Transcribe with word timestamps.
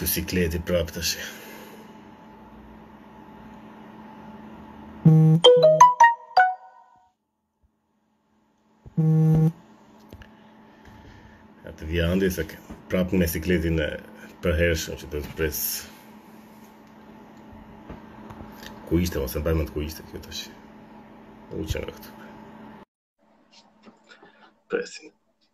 Këtu 0.00 0.08
sikleti 0.16 0.56
prap 0.64 0.88
të 0.96 1.00
shi 1.04 1.18
A 11.68 11.70
të 11.76 11.82
vja 11.90 12.08
ndi, 12.16 12.28
prap 12.88 13.08
me 13.12 13.26
sikletin 13.34 13.76
e 13.76 13.88
përhershëm 14.46 14.96
që 15.04 15.08
të 15.12 15.18
të 15.28 15.32
pres 15.36 15.60
Ku 18.88 18.92
ishte, 19.04 19.16
mos 19.20 19.36
e 19.36 19.38
në 19.44 19.44
bajmë 19.52 19.64
të 19.68 19.72
ku 19.76 19.80
ishte 19.84 20.00
kjo 20.08 20.18
të 20.24 20.32
shi 20.42 20.52
Në 21.52 21.56
që 21.74 21.78
në 21.84 21.88
këtu 21.94 22.08
Presin, 24.72 25.06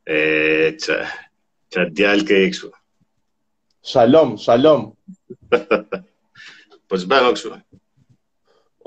E 0.09 0.17
çë 0.81 0.97
çë 1.73 1.83
djalë 1.97 2.25
ke 2.29 2.39
ikshu. 2.47 2.71
Shalom, 3.85 4.35
shalom. 4.45 4.87
po 6.89 6.95
çbe 7.01 7.17
ka 7.23 7.31
kështu. 7.37 7.51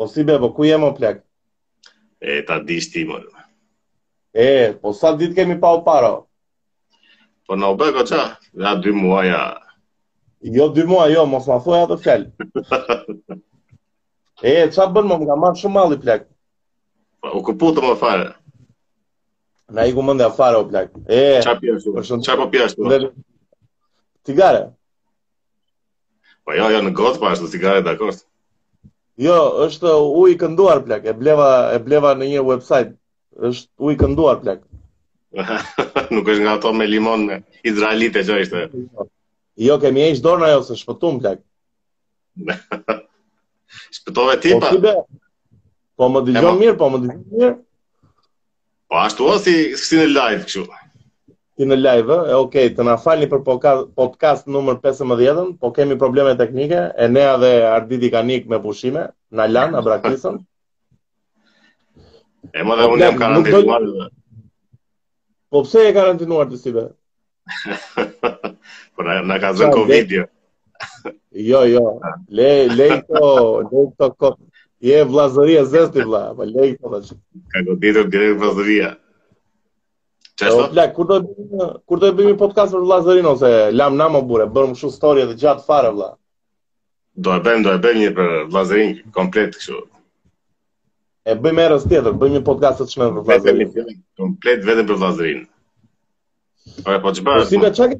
O 0.00 0.06
si 0.10 0.24
bebo, 0.26 0.50
po 0.50 0.56
ku 0.58 0.66
jemi 0.66 0.90
plak? 0.96 1.22
E 2.20 2.40
ta 2.46 2.56
dish 2.68 2.90
ti 2.94 3.04
mor. 3.06 3.24
E, 4.34 4.74
po 4.82 4.92
sa 4.94 5.14
ditë 5.18 5.36
kemi 5.38 5.58
pa 5.62 5.72
u 5.78 5.84
para? 5.86 6.12
Po 7.46 7.56
na 7.56 7.70
u 7.72 7.78
beko 7.78 7.94
ka 7.98 8.04
ça? 8.10 8.24
Ja 8.62 8.74
2 8.78 8.92
muaj 8.94 9.26
ja. 9.30 9.42
Jo 10.54 10.68
dy 10.70 10.84
muaj, 10.86 11.10
jo, 11.14 11.24
mos 11.26 11.46
ma 11.50 11.56
thuaj 11.62 11.80
atë 11.86 11.94
fjalë. 11.98 12.44
e, 14.46 14.68
çfarë 14.70 14.92
bën 14.94 15.08
më 15.12 15.16
nga 15.24 15.34
marr 15.42 15.56
shumë 15.58 15.74
malli 15.78 15.96
plak? 16.02 16.26
Po 17.22 17.38
u 17.40 17.42
kuptoj 17.48 17.82
më 17.82 17.96
fare. 17.98 18.28
Na 19.68 19.84
i 19.86 19.92
ku 19.92 20.02
mëndë 20.04 20.24
a 20.24 20.30
fara 20.32 20.58
o 20.62 20.64
plak. 20.64 20.94
E, 21.12 21.40
qa 21.44 21.52
pjeshtu? 21.60 21.92
Po 21.92 22.00
qa 22.24 22.34
po 22.40 22.46
pjeshtu? 22.52 22.82
Po 22.84 23.00
cigare. 24.24 24.62
Po 26.48 26.56
jo, 26.56 26.70
jo, 26.72 26.78
në 26.86 26.92
gotë 26.96 27.20
pashtu, 27.20 27.44
po 27.44 27.52
cigare 27.52 27.82
dhe 27.84 27.92
akorsë. 27.92 28.24
Jo, 29.20 29.34
është 29.66 29.92
uj 30.22 30.36
kënduar 30.40 30.80
plak, 30.86 31.04
e 31.04 31.14
bleva, 31.18 31.48
e 31.76 31.82
bleva 31.84 32.14
në 32.16 32.30
një 32.30 32.44
website, 32.48 32.94
është 33.48 33.88
uj 33.90 33.98
kënduar 34.00 34.40
plak. 34.40 34.64
Nuk 36.14 36.24
është 36.32 36.40
nga 36.46 36.54
ato 36.56 36.72
me 36.72 36.86
limon 36.88 37.26
me 37.28 37.40
izraelite 37.68 38.22
që 38.24 38.40
është. 38.46 38.64
Jo, 39.66 39.76
kemi 39.82 40.06
e 40.06 40.10
ishtë 40.14 40.26
dorë 40.30 40.46
në 40.46 40.52
jo, 40.54 40.62
se 40.70 40.78
shpëtum 40.80 41.20
plak. 41.20 41.44
shpëtove 44.00 44.40
tipa? 44.48 44.72
Po, 44.72 44.76
si 44.80 45.96
po 46.00 46.10
më 46.16 46.24
dy 46.30 46.40
gjo 46.40 46.56
mirë, 46.62 46.78
po 46.80 46.90
më 46.94 47.04
dy 47.04 47.12
gjo 47.16 47.22
mirë. 47.42 47.56
Po 48.88 48.96
ashtu 49.04 49.26
o 49.28 49.34
si 49.38 49.96
në 49.96 50.04
live 50.08 50.44
kështu. 50.48 50.62
Ti 51.60 51.66
në 51.68 51.76
live, 51.76 52.16
e 52.32 52.36
okay, 52.40 52.70
të 52.74 52.84
na 52.88 52.94
falni 53.02 53.26
për 53.28 53.42
podcast 53.98 54.46
numër 54.48 54.78
15-ën, 54.84 55.40
po 55.60 55.68
kemi 55.76 55.96
probleme 56.00 56.32
teknike, 56.38 56.84
e 56.96 57.08
nea 57.12 57.34
dhe 57.42 57.50
Arditi 57.72 58.08
Kanik 58.14 58.46
me 58.48 58.56
pushime, 58.64 59.02
na 59.30 59.44
lan 59.52 59.76
abrakisën. 59.80 60.40
e 62.58 62.62
më 62.64 62.76
dhe 62.80 62.86
unë 62.94 63.02
jam 63.04 63.18
karantinuar. 63.20 63.84
dhe. 63.92 64.06
Po 65.52 65.62
pse 65.68 65.84
e 65.90 65.92
karantinuar 65.92 66.48
ti 66.50 66.56
si 66.62 66.72
be? 66.72 66.86
po 68.96 69.02
na 69.04 69.20
na 69.22 69.36
ka 69.42 69.50
zënë 69.52 69.74
Covid. 69.74 70.16
jo, 71.50 71.60
jo. 71.76 71.84
Le 72.40 72.50
le 72.76 72.88
to, 73.04 73.28
le 73.72 73.84
to 74.00 74.36
Je 74.80 74.94
e 74.96 75.04
vlazëria, 75.06 75.64
zesti 75.66 76.04
vla, 76.06 76.20
për 76.38 76.38
po 76.38 76.48
lejë 76.58 76.74
të 76.78 76.88
dhe 76.92 76.98
që. 77.08 77.14
Ka 77.52 77.60
do 77.66 77.74
ditër 77.82 78.04
të 78.06 78.10
gjerë 78.14 78.26
e 78.30 78.34
vlazëria. 78.42 78.90
Qështë? 80.38 80.84
Kur 80.98 81.08
do 81.10 81.16
bimi, 81.24 81.64
kur 81.90 82.02
do 82.04 82.10
bimi 82.20 82.36
podcast 82.42 82.76
për 82.76 82.84
vlazërin, 82.86 83.26
ose 83.26 83.50
lam 83.74 83.96
na 83.98 84.06
më 84.16 84.20
bure, 84.28 84.46
bërëm 84.54 84.76
shu 84.78 84.90
storje 84.94 85.24
dhe 85.26 85.34
gjatë 85.40 85.64
fare 85.66 85.90
vla. 85.96 86.12
Do 87.18 87.32
e 87.34 87.40
bëjmë, 87.48 87.64
do 87.66 87.72
e 87.74 87.80
bëjmë 87.88 88.04
një 88.04 88.12
për 88.18 88.30
vlazërin, 88.54 88.92
komplet 89.18 89.56
këshu. 89.58 89.80
E 91.26 91.34
bëjmë 91.42 91.62
erës 91.64 91.88
tjetër, 91.90 92.14
bëjmë 92.22 92.38
një 92.38 92.44
podcast 92.50 92.84
të 92.84 92.88
shmenë 92.92 93.12
për 93.18 93.26
vlazërin. 93.32 93.98
Komplet 94.22 94.62
vetëm 94.70 94.86
për 94.92 95.00
vlazërin. 95.02 95.42
Ok, 96.84 96.92
po 97.02 97.16
që 97.18 97.26
bërë? 97.26 97.26
Po, 97.26 97.42
po 97.42 97.48
si 97.50 97.62
me 97.64 97.72
qak 97.80 97.98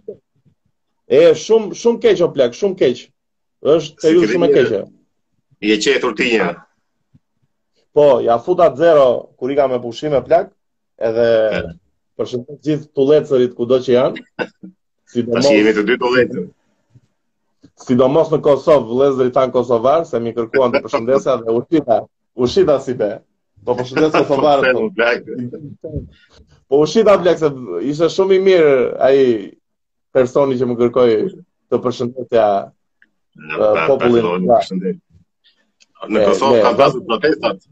e 1.08 1.24
shumë, 1.42 1.74
shumë 1.82 2.03
keqë 2.06 2.22
o 2.22 2.30
plak, 2.38 2.54
shumë 2.54 2.80
keqë. 2.84 3.04
Êshtë 3.74 4.06
e 4.06 4.14
ju 4.14 4.28
shumë 4.36 4.47
e 4.47 4.54
keqë. 4.60 4.80
Je 5.72 5.76
qëtur 5.82 6.12
ti 6.20 6.30
një, 6.36 6.50
Po, 7.98 8.19
ja 8.22 8.36
futa 8.38 8.69
të 8.70 8.78
zero 8.78 9.06
kur 9.42 9.50
i 9.50 9.56
ka 9.59 9.64
me 9.69 9.81
pushim 9.82 10.12
e 10.14 10.20
plak, 10.22 10.53
edhe 11.03 11.25
hmm. 11.50 11.72
përshëndet 12.20 12.59
gjithë 12.66 12.84
të 12.94 13.04
lecërit 13.09 13.54
ku 13.56 13.64
do 13.66 13.78
që 13.82 13.91
janë. 13.91 14.20
Si 15.10 15.25
do 15.26 15.32
mos... 15.34 15.47
jemi 15.50 15.72
të 15.75 15.82
dy 15.88 15.94
të 15.98 16.10
lecër. 16.14 16.44
Si 17.82 17.97
do 17.98 18.06
mos 18.14 18.28
në 18.31 18.38
Kosovë, 18.47 18.98
lezëri 19.00 19.32
tanë 19.34 19.50
Kosovarë, 19.56 20.06
se 20.12 20.20
mi 20.22 20.31
kërkuan 20.36 20.76
të 20.76 20.81
përshëndesja 20.84 21.34
dhe 21.42 21.54
ushita, 21.59 21.97
ushita 22.47 22.76
si 22.86 22.94
be. 23.00 23.09
Po 23.66 23.75
përshëndesë 23.81 24.20
Kosovarë. 24.28 24.75
po, 24.76 25.97
po 26.70 26.80
ushita 26.86 27.16
plak, 27.25 27.42
se 27.42 27.50
ishe 27.91 28.06
shumë 28.15 28.36
i 28.36 28.38
mirë 28.47 28.76
aji 29.09 29.25
personi 30.15 30.60
që 30.60 30.69
më 30.70 30.76
kërkoj 30.84 31.09
të 31.66 31.82
përshëndetja 31.88 32.47
popullin. 33.91 34.47
Në 36.06 36.28
Kosovë 36.28 36.62
kanë 36.62 36.80
pasur 36.84 37.03
protestat, 37.10 37.66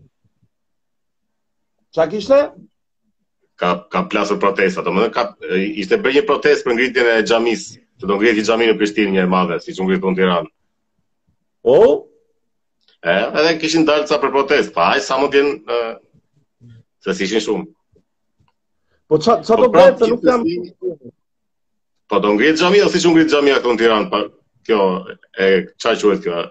Qa 1.96 2.04
kishte? 2.12 2.40
Ka, 3.56 3.70
ka 3.88 4.04
plasur 4.12 4.36
protesta, 4.40 4.82
të 4.84 4.92
më 4.92 5.04
dhe 5.06 5.10
ka, 5.16 5.22
ishte 5.80 5.96
bërë 5.96 6.18
një 6.18 6.22
protest 6.28 6.66
për 6.66 6.74
ngritjen 6.76 7.06
e 7.12 7.22
gjamis, 7.24 7.62
që 7.96 8.10
do 8.10 8.18
ngriti 8.18 8.42
i 8.42 8.44
gjami 8.44 8.66
në 8.68 8.74
Prishtinë 8.76 9.14
një 9.14 9.22
e 9.22 9.30
madhe, 9.32 9.56
si 9.64 9.72
që 9.76 9.84
ngritë 9.86 10.02
për 10.04 10.12
në 10.12 10.18
Tiranë. 10.20 10.50
O? 11.72 11.76
E, 13.08 13.14
edhe 13.14 13.54
kishin 13.62 13.86
dalë 13.88 14.04
ca 14.10 14.18
për 14.20 14.34
protest, 14.34 14.74
pa 14.76 14.90
aj 14.92 15.00
sa 15.06 15.16
më 15.22 15.30
djenë, 15.36 15.78
se 17.06 17.14
si 17.16 17.30
ishin 17.30 17.42
shumë. 17.46 17.66
Po 19.08 19.18
qa, 19.24 19.38
po 19.40 19.58
do 19.64 19.68
bërë, 19.78 19.94
pra, 19.94 20.00
se 20.02 20.10
nuk 20.10 20.26
jam... 20.28 20.44
Po 22.12 22.20
do 22.26 22.34
ngritë 22.36 22.60
gjami, 22.60 22.82
o 22.84 22.90
si 22.92 23.00
që 23.06 23.14
ngritë 23.14 23.36
gjami 23.38 23.54
akë 23.56 23.72
në 23.72 23.80
Tiranë, 23.84 24.10
pa 24.12 24.20
kjo, 24.68 24.82
e, 25.32 25.48
qa 25.80 25.96
qëhet 25.96 26.28
kjo, 26.28 26.44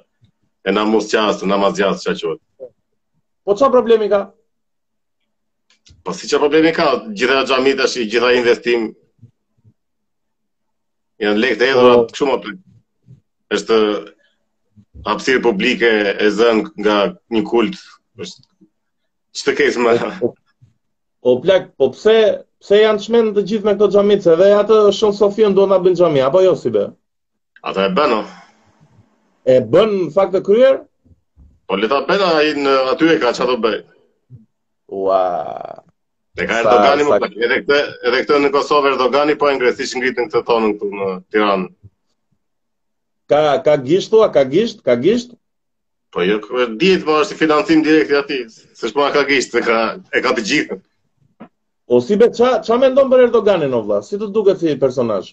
e 0.66 0.74
namus 0.74 1.12
qasë, 1.14 1.52
namaz 1.54 1.78
qasë, 1.78 2.08
qa 2.10 2.18
qëhet. 2.24 2.74
Po 3.46 3.58
qa 3.62 3.70
problemi 3.78 4.10
ka? 4.10 4.24
Po 4.34 4.44
Po 6.06 6.14
si 6.18 6.30
që 6.30 6.40
problemi 6.42 6.72
ka, 6.74 6.86
gjitha 7.18 7.44
gjamit 7.50 7.82
është 7.86 8.02
i 8.02 8.06
gjitha 8.14 8.30
investim, 8.40 8.86
janë 11.22 11.42
lekt 11.44 11.62
e 11.66 11.70
edhura 11.74 11.98
të 12.00 12.04
po. 12.04 12.14
këshumë 12.14 12.38
atë. 12.38 12.54
është 13.56 13.76
hapsirë 15.10 15.42
publike 15.46 15.92
e 16.26 16.30
zënë 16.40 16.66
nga 16.84 16.96
një 17.36 17.44
kult, 17.52 17.78
është 18.18 18.48
që 19.38 19.44
të 19.46 19.56
kejtë 19.60 19.86
më. 19.86 19.94
O 20.26 20.34
po, 21.26 21.36
plak, 21.44 21.70
po 21.78 21.92
pse, 21.94 22.18
pse 22.64 22.82
janë 22.82 23.06
shmenë 23.06 23.36
të 23.38 23.46
gjithë 23.52 23.66
me 23.70 23.78
këto 23.78 24.04
se 24.26 24.36
Dhe 24.42 24.48
atë 24.60 24.78
shonë 25.00 25.18
Sofion 25.20 25.54
do 25.58 25.68
nga 25.68 25.78
bëndë 25.86 26.00
gjami, 26.02 26.22
apo 26.28 26.42
jo 26.46 26.56
si 26.56 26.70
be? 26.70 26.86
Ata 27.62 27.86
e 27.86 27.90
bënë, 27.98 28.16
o. 28.18 28.24
E 29.56 29.60
bënë 29.74 29.96
në 30.06 30.12
faktë 30.18 30.38
të 30.40 30.46
kryer? 30.48 30.78
Po 31.68 31.76
le 31.80 31.88
ta 31.88 32.02
bëna 32.10 32.28
ai 32.42 32.54
në 32.58 32.74
aty 32.94 33.06
e 33.06 33.18
ka 33.22 33.34
çfarë 33.34 33.54
do 33.54 33.58
bëj 33.66 33.80
ua 34.86 35.84
Dhe 36.36 36.46
ka 36.46 36.60
Erdogani 36.62 37.04
më 37.08 37.18
sa... 37.24 37.30
edhe 37.48 37.58
këtë, 37.64 37.78
edhe 38.10 38.20
këtë 38.26 38.40
në 38.44 38.50
Kosovë 38.52 38.90
Erdogani 38.94 39.36
po 39.40 39.50
ingresish 39.54 39.96
ngritën 39.98 40.28
këtë 40.30 40.42
tonën 40.50 40.74
këtu 40.78 40.90
në 40.98 41.08
Tiranë. 41.32 41.70
Ka 43.32 43.40
ka 43.66 43.76
gisht 43.86 44.12
thua, 44.12 44.28
ka 44.36 44.44
gisht, 44.50 44.84
ka 44.86 44.96
gisht? 45.00 45.32
Po 46.14 46.24
jo, 46.28 46.38
dihet 46.76 47.06
po 47.08 47.16
është 47.24 47.38
financim 47.40 47.82
direkt 47.86 48.12
i 48.12 48.20
atij, 48.20 48.44
s'është 48.76 48.96
po 48.98 49.08
ka 49.16 49.24
gisht, 49.32 49.56
e 49.56 49.62
ka 49.68 49.78
e 50.12 50.20
ka 50.26 50.36
të 50.36 50.44
gjithë. 50.52 50.78
O 51.88 52.02
si 52.04 52.20
be 52.20 52.28
ç'a 52.36 52.60
ç'a 52.68 52.76
mendon 52.84 53.10
për 53.10 53.26
Erdoganin 53.30 53.74
o 53.74 53.82
vlla? 53.88 54.02
Si 54.04 54.20
të 54.20 54.30
duket 54.36 54.60
si 54.60 54.76
personazh? 54.82 55.32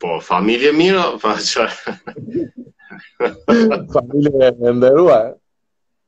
Po, 0.00 0.18
familje 0.24 0.72
mira, 0.72 1.04
pa 1.22 1.36
ç'a. 1.50 1.68
familje 3.92 4.48
e 4.48 4.72
nderuar. 4.72 5.36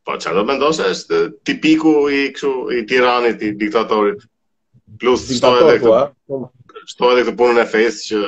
Po 0.09 0.15
çfarë 0.17 0.39
do 0.39 0.43
mendosh 0.49 0.79
është 0.83 1.17
tipiku 1.49 1.91
i 2.17 2.21
kështu 2.33 2.51
i 2.77 2.85
tiranit, 2.89 3.43
i 3.45 3.51
diktatorit. 3.61 4.23
Plus 5.01 5.27
shtoj 5.39 5.59
edhe 5.63 5.75
këtë. 5.83 5.97
Po, 6.33 6.39
Sto 6.89 7.11
këtë 7.19 7.35
punën 7.37 7.59
e 7.61 7.67
fejtë 7.69 8.05
që 8.07 8.21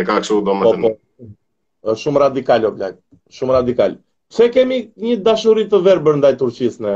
e 0.00 0.06
ka 0.08 0.14
kështu 0.22 0.38
domethënë. 0.46 0.88
Po, 0.88 1.28
po. 1.84 1.96
shumë 2.02 2.22
radikal 2.22 2.64
o 2.64 2.70
blaq, 2.78 2.96
shumë 3.36 3.58
radikal. 3.58 3.98
Pse 4.32 4.46
kemi 4.54 4.78
një 5.04 5.18
dashuri 5.26 5.66
të 5.68 5.82
verbër 5.84 6.16
ndaj 6.22 6.38
Turqisë 6.40 6.86
në 6.86 6.94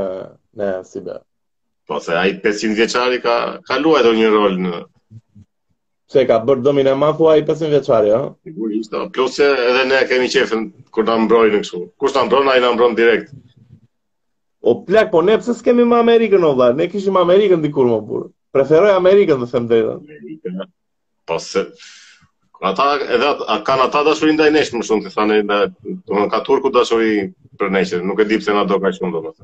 në 0.59 0.69
Sibë? 0.89 1.19
Po 1.89 1.99
se 2.01 2.17
ai 2.17 2.33
500 2.41 2.73
vjeçari 2.79 3.19
ka 3.21 3.35
ka 3.69 3.77
luajtur 3.83 4.17
një 4.17 4.31
rol 4.33 4.57
në 4.65 4.79
Pse 6.09 6.23
ka 6.25 6.39
bërë 6.41 6.65
dëmin 6.65 6.89
e 6.89 6.95
madh 6.97 7.21
ai 7.29 7.43
500 7.45 7.69
vjeçari, 7.75 8.09
jo? 8.09 8.23
Sigurisht, 8.49 8.97
plus 9.13 9.37
që 9.37 9.51
edhe 9.67 9.83
ne 9.91 10.01
kemi 10.09 10.31
qefën 10.33 10.67
kur 10.95 11.05
ta 11.05 11.19
mbrojnë 11.21 11.61
kështu. 11.61 11.83
Kush 12.01 12.15
ta 12.17 12.23
mbron, 12.25 12.49
ai 12.49 12.57
na 12.63 12.71
mbron 12.73 12.97
direkt. 12.97 13.29
O 14.61 14.81
plak, 14.85 15.07
po 15.11 15.21
ne 15.23 15.37
pse 15.39 15.53
s'kemi 15.55 15.83
më 15.87 15.99
Amerikën 16.03 16.43
o 16.43 16.51
vllai? 16.55 16.73
Ne 16.75 16.87
kishim 16.91 17.17
Amerikën 17.17 17.61
dikur 17.63 17.85
më 17.87 17.99
burr. 18.07 18.25
Preferoj 18.51 18.91
Amerikën 18.91 19.39
të 19.39 19.47
them 19.51 19.67
drejtën. 19.69 20.59
Po 21.27 21.37
se 21.39 21.63
ata 22.69 22.87
edhe 22.99 23.29
a 23.55 23.59
kanë 23.63 23.85
ata 23.87 24.03
dashuri 24.03 24.33
ndaj 24.35 24.49
nesh 24.51 24.73
më 24.75 24.83
shumë, 24.83 25.13
thanë 25.15 25.37
nda, 25.47 25.59
ka 26.33 26.41
turku 26.43 26.71
dashuri 26.75 27.13
për 27.59 27.71
nesh, 27.71 27.93
nuk 28.03 28.19
e 28.19 28.25
di 28.27 28.39
pse 28.41 28.53
na 28.55 28.65
do 28.67 28.79
kaq 28.83 28.97
shumë 28.99 29.13
domun. 29.15 29.35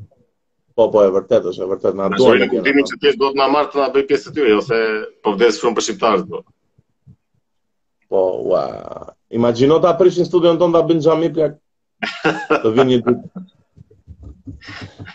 Po 0.76 0.90
po 0.92 1.06
e 1.08 1.14
vërtet 1.16 1.48
është, 1.48 1.64
e 1.64 1.70
vërtet 1.72 1.96
na 1.96 2.10
duan. 2.12 2.40
Ne 2.44 2.50
kuptimi 2.52 2.84
që 2.92 3.00
ti 3.02 3.16
do 3.22 3.32
të 3.32 3.40
na 3.40 3.48
marr 3.54 3.72
të 3.72 3.80
na 3.80 3.88
bëj 3.96 4.08
pjesë 4.10 4.28
të 4.28 4.36
tyre 4.36 4.58
ose 4.60 4.82
jo 4.82 5.02
po 5.24 5.36
vdes 5.38 5.62
shumë 5.62 5.78
për 5.80 5.86
shqiptarët 5.88 6.28
do. 6.34 6.42
Po. 6.44 7.16
po, 8.12 8.26
ua. 8.52 8.66
Imagjino 9.40 9.80
ta 9.82 9.96
prishin 10.00 10.28
studion 10.28 10.60
ton 10.60 10.76
ta 10.76 10.84
bën 10.84 11.00
xhami 11.08 11.32
plak. 11.38 11.56
vinë 12.76 12.90
një 12.92 13.02
ditë 13.08 13.46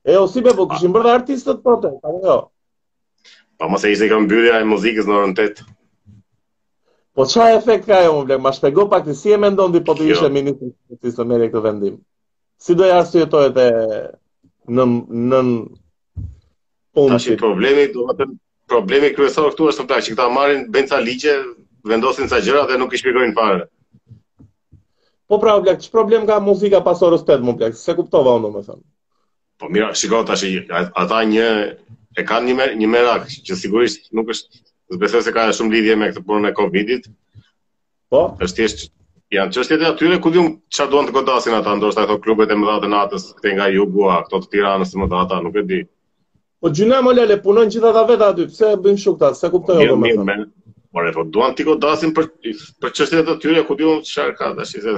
E, 0.03 0.15
o 0.17 0.25
si 0.31 0.43
me, 0.45 0.55
po 0.57 0.69
këshim 0.71 0.95
bërë 0.95 1.15
artistët 1.19 1.61
po 1.67 1.75
të, 1.83 1.91
ka 2.05 2.13
jo. 2.23 2.37
Pa 3.61 3.67
po, 3.67 3.71
më 3.73 3.81
se 3.83 3.91
ishte 3.93 4.09
kam 4.11 4.29
bëllja 4.31 4.61
e 4.63 4.69
muzikës 4.71 5.09
në 5.09 5.19
rënë 5.19 5.39
tëtë. 5.41 5.67
Po 7.19 7.27
qa 7.27 7.49
efekt 7.57 7.89
ka 7.91 7.99
e 8.07 8.09
më 8.15 8.23
vlek 8.29 8.41
ma 8.45 8.53
shpego 8.55 8.87
pak 8.93 9.05
të 9.09 9.17
si 9.19 9.35
e 9.35 9.41
mendon 9.43 9.75
di 9.75 9.83
po 9.85 9.97
të 9.99 10.07
jo. 10.07 10.15
ishe 10.15 10.31
ministrë 10.33 10.71
të 10.71 10.81
kultisë 10.95 11.21
të 11.21 11.27
meri 11.33 11.51
këtë 11.51 11.65
vendim. 11.67 11.99
Si 12.61 12.75
do 12.79 12.87
e 12.87 12.93
arsu 12.95 13.25
e 13.25 13.27
në 13.27 14.87
në 14.87 14.87
në 15.29 15.41
punë. 16.95 17.19
Ta 17.19 17.41
problemi, 17.43 17.89
do 17.93 18.07
më 18.09 18.15
të 18.21 18.31
problemi 18.71 19.11
kryesor 19.15 19.51
këtu 19.51 19.69
është 19.73 19.83
të 19.83 19.91
plaqë, 19.91 20.07
që 20.07 20.13
këta 20.15 20.29
marin 20.39 20.65
benca 20.71 20.99
ligje 21.03 21.35
vendosin 21.89 22.29
sa 22.29 22.41
gjëra 22.45 22.67
dhe 22.71 22.77
nuk 22.81 22.95
i 22.95 22.99
shpjegojnë 23.01 23.35
fare. 23.37 23.65
Po 25.31 25.39
pra, 25.39 25.57
bla, 25.63 25.77
që 25.79 25.91
problem 25.95 26.27
ka 26.27 26.41
muzika 26.43 26.81
pas 26.83 27.01
orës 27.07 27.23
8, 27.23 27.45
më 27.47 27.55
bëj, 27.61 27.77
se 27.79 27.95
kuptova 27.95 28.35
unë 28.39 28.49
domethënë. 28.49 28.83
Po 29.61 29.69
mira, 29.71 29.91
shikoj 29.95 30.25
tash 30.29 30.47
ata 31.05 31.21
një 31.31 31.47
e 32.19 32.25
kanë 32.27 32.49
një 32.51 32.57
mer, 32.59 32.73
një 32.81 32.89
merak 32.91 33.29
që 33.31 33.57
sigurisht 33.63 34.11
nuk 34.17 34.33
është, 34.35 34.65
do 34.91 34.99
besoj 34.99 35.23
se 35.23 35.35
ka 35.37 35.49
shumë 35.55 35.75
lidhje 35.77 35.97
me 36.01 36.11
këtë 36.11 36.25
punën 36.27 36.51
e 36.51 36.55
Covidit. 36.57 37.07
Po, 38.11 38.25
është 38.43 38.59
thjesht 38.59 38.89
janë 39.31 39.61
është 39.63 39.77
të 39.79 39.91
atyre 39.93 40.19
ku 40.25 40.33
diun 40.35 40.57
çfarë 40.73 40.91
duan 40.91 41.07
të 41.07 41.15
godasin 41.15 41.55
ata, 41.55 41.77
ndoshta 41.79 42.09
ato 42.09 42.19
klubet 42.19 42.51
e 42.51 42.59
mëdha 42.59 42.81
të 42.83 42.91
natës, 42.91 43.29
këto 43.39 43.55
nga 43.55 43.71
Jugu, 43.71 44.09
ato 44.11 44.43
të 44.43 44.51
Tiranës 44.57 44.97
mëdha 44.99 45.23
ata, 45.29 45.39
nuk 45.45 45.61
e 45.63 45.67
di. 45.69 45.81
Po 46.61 46.73
gjynë 46.75 46.97
e 46.99 47.05
më 47.07 47.13
lele, 47.21 47.37
punojnë 47.45 47.73
gjitha 47.77 47.93
dhe 47.95 48.03
veta 48.11 48.27
aty, 48.35 48.49
pse 48.51 48.73
bëjmë 48.85 48.99
shukta, 49.01 49.31
se 49.39 49.49
kuptojnë 49.53 49.87
po, 49.93 49.93
dhe 49.95 50.01
më 50.03 50.17
të 50.19 50.27
më 50.29 50.37
Morë, 50.97 51.11
po 51.15 51.23
duan 51.31 51.53
ti 51.55 51.65
godasin 51.67 52.13
për 52.15 52.25
për 52.85 52.93
çështjet 52.99 53.29
e 53.33 53.37
tyre 53.43 53.61
ku 53.67 53.75
diun 53.81 54.01
çfarë 54.07 54.33
ka 54.39 54.47
tash, 54.61 54.73
se 54.85 54.95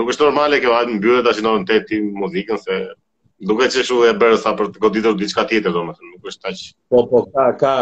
nuk 0.00 0.10
është 0.12 0.26
normale 0.26 0.58
që 0.64 0.68
vajnë 0.72 0.96
mbyllet 0.98 1.24
tash 1.28 1.38
në 1.46 1.52
tet 1.70 1.86
tim 1.90 2.10
muzikën 2.24 2.60
se 2.64 2.80
duket 3.52 3.72
se 3.76 3.84
shu 3.88 4.02
e 4.04 4.10
bërë 4.24 4.40
sa 4.42 4.52
për 4.58 4.68
të 4.74 4.82
goditur 4.86 5.16
diçka 5.22 5.46
tjetër 5.52 5.72
domethënë, 5.78 6.10
nuk 6.18 6.28
është 6.32 6.44
tash. 6.48 6.66
Po 6.94 7.04
po 7.14 7.22
ka 7.36 7.48
ka 7.64 7.74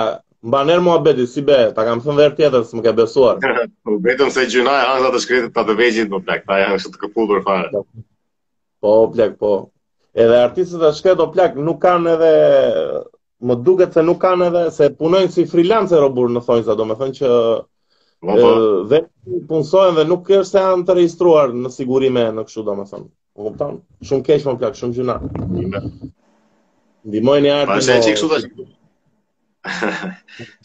Mbaner 0.49 0.79
mua 0.81 0.94
bedi, 1.05 1.26
si 1.29 1.43
be, 1.44 1.56
ta 1.76 1.82
kam 1.85 2.00
thënë 2.00 2.17
dherë 2.23 2.37
tjetër, 2.38 2.62
së 2.69 2.76
më 2.79 2.85
ke 2.87 2.93
besuar. 3.00 3.43
Betëm 3.44 4.31
po, 4.31 4.32
se 4.37 4.46
gjynaj, 4.49 4.79
anë 4.94 5.11
të 5.12 5.19
shkretë 5.25 5.50
të 5.58 5.64
të 5.69 5.75
vejgjit, 5.81 6.08
po 6.14 6.20
plak, 6.25 6.46
ta 6.46 6.56
janë 6.62 6.79
shëtë 6.81 7.00
këpullë 7.03 7.29
për 7.32 7.43
fare. 7.50 7.82
Po, 8.87 8.93
plak, 9.12 9.35
po. 9.43 9.50
Edhe 10.17 10.38
artistët 10.46 10.81
të 10.87 10.94
shkretë, 11.03 11.19
po 11.26 11.35
plak, 11.37 11.58
nuk 11.69 11.82
kanë 11.85 12.14
edhe 12.17 12.32
më 13.41 13.57
duket 13.65 13.95
se 13.97 14.03
nuk 14.05 14.21
kanë 14.21 14.47
edhe 14.51 14.63
se 14.77 14.89
punojnë 15.01 15.33
si 15.33 15.47
freelancer 15.49 16.01
robur 16.03 16.31
në 16.33 16.43
thonjza, 16.45 16.75
domethënë 16.77 17.17
që 17.21 17.29
dhe 18.29 18.37
po, 18.37 18.49
po. 18.91 19.41
punsojnë 19.49 19.97
dhe 19.97 20.05
nuk 20.11 20.29
është 20.29 20.51
se 20.51 20.61
janë 20.63 20.85
të 20.89 20.97
regjistruar 20.99 21.55
në 21.57 21.73
sigurime 21.73 22.25
në 22.37 22.45
kështu 22.47 22.65
domethënë. 22.67 23.09
U 23.41 23.47
kupton? 23.49 23.79
Shumë 24.05 24.27
keq 24.27 24.45
më 24.51 24.57
plak, 24.61 24.77
shumë 24.77 24.97
gjuna. 24.99 25.17
Ndihmojnë 27.09 27.49
ja 27.49 27.57
atë. 27.63 27.71
Pastaj 27.73 28.01
çik 28.07 28.21
sot. 28.21 28.61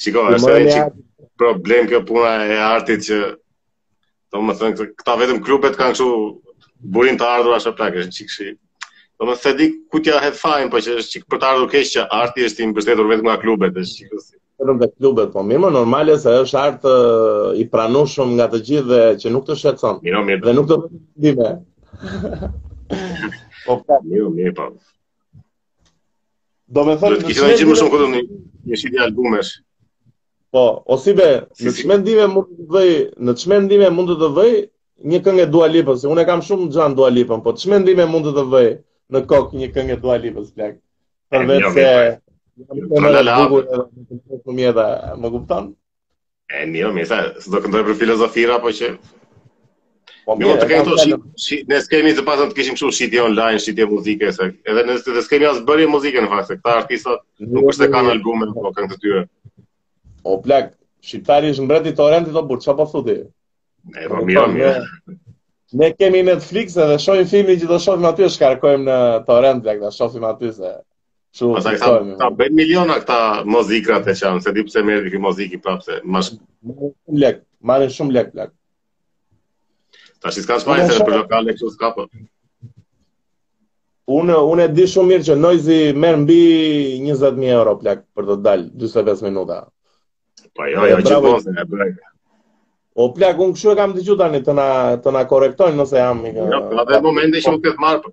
Shiko, 0.03 0.25
është 0.35 0.57
një 0.67 0.73
qik 0.73 1.01
problem 1.39 1.87
kjo 1.91 2.03
puna 2.09 2.35
e 2.49 2.59
artit 2.63 3.07
që 3.07 3.19
do 4.35 4.41
më 4.43 4.57
thënë 4.59 4.89
këta 4.99 5.15
vetëm 5.21 5.39
klubet 5.47 5.79
kanë 5.79 5.95
kështu 5.95 6.09
burin 6.95 7.15
të 7.19 7.27
ardhur 7.37 7.55
ashtë 7.55 7.75
plakë, 7.79 8.03
është 8.03 8.11
një 8.11 8.17
qikë 8.19 8.55
Do 9.19 9.25
më 9.29 9.35
thë 9.43 9.51
di 9.59 9.65
ku 9.91 9.97
t'ja 10.03 10.15
hedh 10.23 10.37
fajin, 10.39 10.67
po 10.71 10.77
që 10.83 10.89
është 10.99 11.11
çik 11.13 11.23
për 11.31 11.37
të 11.39 11.45
ardhur 11.49 11.69
keq 11.73 11.85
që 11.91 12.01
arti 12.21 12.39
është 12.49 12.59
i 12.61 12.63
mbështetur 12.71 13.07
vetëm 13.11 13.27
nga 13.29 13.37
klubet, 13.43 13.73
është 13.81 13.95
çik 13.97 14.09
vetëm 14.15 14.75
nga 14.79 14.87
klubet, 14.97 15.29
po 15.33 15.39
më 15.39 15.69
normale 15.77 16.13
se 16.19 16.31
është 16.43 16.57
art 16.63 16.83
i 17.55 17.65
pranueshëm 17.73 18.29
nga 18.35 18.45
të 18.51 18.57
gjithë 18.67 18.89
dhe 18.89 18.99
që 19.21 19.27
nuk 19.31 19.45
të 19.47 19.53
shqetson. 19.61 19.95
Mirë, 20.03 20.19
mirë. 20.29 20.41
Dhe 20.45 20.53
nuk 20.57 20.67
të 20.71 20.75
dime. 21.27 21.49
Po, 23.65 23.73
po, 23.81 23.95
mirë, 24.05 24.27
mirë 24.37 24.51
po. 24.57 24.65
Do 26.75 26.81
të 26.85 26.93
thënë 27.01 27.17
se 27.17 27.25
ti 27.25 27.33
do 27.39 27.45
të 27.57 27.65
më 27.65 27.73
shumë 27.79 27.91
këtë 27.93 28.07
në 28.11 28.19
një 28.69 28.75
shitje 28.77 29.01
albumesh. 29.07 29.49
Po, 30.53 30.65
ose 30.95 31.11
be, 31.17 31.29
në 31.65 31.71
çmendime 31.79 32.25
mund 32.35 32.47
të 32.59 32.65
vëj, 32.75 32.91
në 33.25 33.31
çmendime 33.41 33.89
mund 33.97 34.09
të 34.13 34.17
të 34.21 34.27
vëj 34.37 34.53
një 35.13 35.19
këngë 35.25 35.45
dualipës, 35.55 35.99
unë 36.13 36.23
kam 36.29 36.41
shumë 36.45 36.69
xhan 36.75 36.93
dualipën, 36.99 37.39
po 37.41 37.49
çmendime 37.63 38.05
mund 38.13 38.25
të 38.29 38.33
të 38.37 38.43
vëj 38.53 38.69
në 39.13 39.21
kokë 39.29 39.59
një 39.61 39.67
këngë 39.73 39.95
Dua 40.03 40.15
Lipës 40.21 40.51
plak. 40.55 40.77
Për 41.33 41.45
vetë 41.49 41.65
jo, 41.65 41.69
se 41.75 41.83
jam 41.85 42.77
më 42.77 42.85
i 42.85 43.49
bukur 43.49 43.73
edhe 43.73 43.73
më 44.13 44.19
kupton 44.29 44.39
shumë 44.45 44.71
dhe 44.77 44.85
më 45.23 45.31
guptan. 45.35 45.67
E 46.59 46.63
një 46.71 46.81
jo, 46.83 46.93
mirë, 46.95 47.07
sa 47.11 47.51
do 47.53 47.61
këndoj 47.65 47.83
për 47.89 47.97
filozofira 48.01 48.57
apo 48.61 48.71
që 48.79 48.91
Po 50.25 50.33
më 50.39 50.55
të 50.57 50.65
kemi 50.69 50.89
të 50.89 51.17
si 51.45 51.57
ne 51.69 51.77
skemi 51.85 52.11
të 52.17 52.23
pasën 52.25 52.49
të 52.49 52.55
kishim 52.57 52.77
kështu 52.77 52.87
shitje 52.97 53.19
online, 53.21 53.59
shitje 53.61 53.85
muzike 53.91 54.31
edhe 54.31 54.83
ne 54.87 54.95
të 55.05 55.21
skemi 55.25 55.45
as 55.51 55.59
bërje 55.67 55.85
muzike 55.91 56.21
në 56.23 56.31
fakt, 56.31 56.47
se 56.49 56.55
këta 56.57 56.77
artista 56.81 57.17
nuk 57.45 57.67
është 57.69 57.83
se 57.85 57.89
kanë 57.93 58.13
albume 58.15 58.47
apo 58.49 58.71
këngë 58.73 58.89
të 58.93 58.97
tyre. 59.03 59.21
O 60.25 60.39
plak, 60.41 60.71
shqiptari 61.05 61.51
është 61.53 61.67
mbreti 61.67 61.93
torrenti 62.01 62.33
do 62.33 62.41
burr, 62.49 62.63
çfarë 62.65 62.79
po 62.81 62.87
thotë? 62.95 63.17
Ne 63.93 64.07
po 64.09 64.23
mirë, 64.31 64.47
po, 64.47 64.51
mirë. 64.57 65.19
Ne 65.73 65.95
kemi 65.95 66.25
Netflix 66.25 66.75
dhe 66.75 66.97
shohim 67.01 67.25
filmi 67.29 67.53
që 67.61 67.67
do 67.69 67.77
shofim 67.81 68.05
aty 68.09 68.23
e 68.25 68.29
shkarkojmë 68.29 68.83
në 68.87 68.97
torrent 69.29 69.63
bla, 69.65 69.73
dhe 69.85 69.89
shofim 69.95 70.25
aty 70.29 70.51
se 70.57 70.73
shu 71.37 71.49
u 71.51 71.63
kanë 71.63 72.17
Ta 72.19 72.29
ben 72.41 72.53
miliona 72.59 72.97
këta 73.01 73.17
mozikrat 73.55 74.07
e 74.11 74.15
qanë, 74.19 74.43
se 74.45 74.53
di 74.53 74.65
pëse 74.67 74.83
me 74.85 74.93
e 74.99 75.01
këtë 75.07 75.23
mozik 75.25 75.55
i 75.57 75.61
prapëse. 75.65 75.97
Mash... 76.05 76.29
shumë 76.69 77.19
lek, 77.25 77.41
marrin 77.71 77.91
shumë 77.97 78.13
lek, 78.19 78.29
bla. 78.37 78.45
Tash 80.21 80.37
s'ka 80.45 80.59
shpajnë 80.61 80.87
se 80.91 81.01
për 81.07 81.17
lokale 81.23 81.57
që 81.57 81.73
s'ka 81.73 81.89
po? 81.97 82.05
Unë, 84.19 84.37
unë 84.53 84.69
e 84.69 84.73
di 84.77 84.85
shumë 84.93 85.11
mirë 85.15 85.27
që 85.31 85.39
nojzi 85.47 85.79
merë 86.03 86.21
mbi 86.27 86.39
20.000 87.09 87.55
euro 87.57 87.73
plak 87.81 88.05
për 88.15 88.27
të 88.29 88.37
dalë, 88.47 88.69
25 88.85 89.25
minuta. 89.29 89.63
Pa 90.53 90.61
po 90.61 90.67
jo, 90.69 90.89
jo, 90.91 90.99
gjithmonë 91.01 91.47
se 91.47 91.57
e 91.63 91.67
brejka. 91.73 92.11
O 92.95 93.05
plak, 93.13 93.39
unë 93.43 93.55
këshu 93.57 93.71
e 93.73 93.75
kam 93.77 93.91
të 93.95 94.01
gjutani 94.07 94.39
tani 94.39 94.45
të 94.47 94.53
na, 94.57 94.65
të 95.05 95.11
na 95.13 95.21
korektojnë 95.29 95.75
nëse 95.79 95.97
jam 95.99 96.19
një... 96.25 96.43
Në, 96.51 96.59
pra 96.69 96.83
dhe 96.91 96.97
momente 97.05 97.41
që 97.43 97.51
më 97.51 97.57
këtë 97.65 97.81
marë, 97.85 97.99
për... 98.05 98.11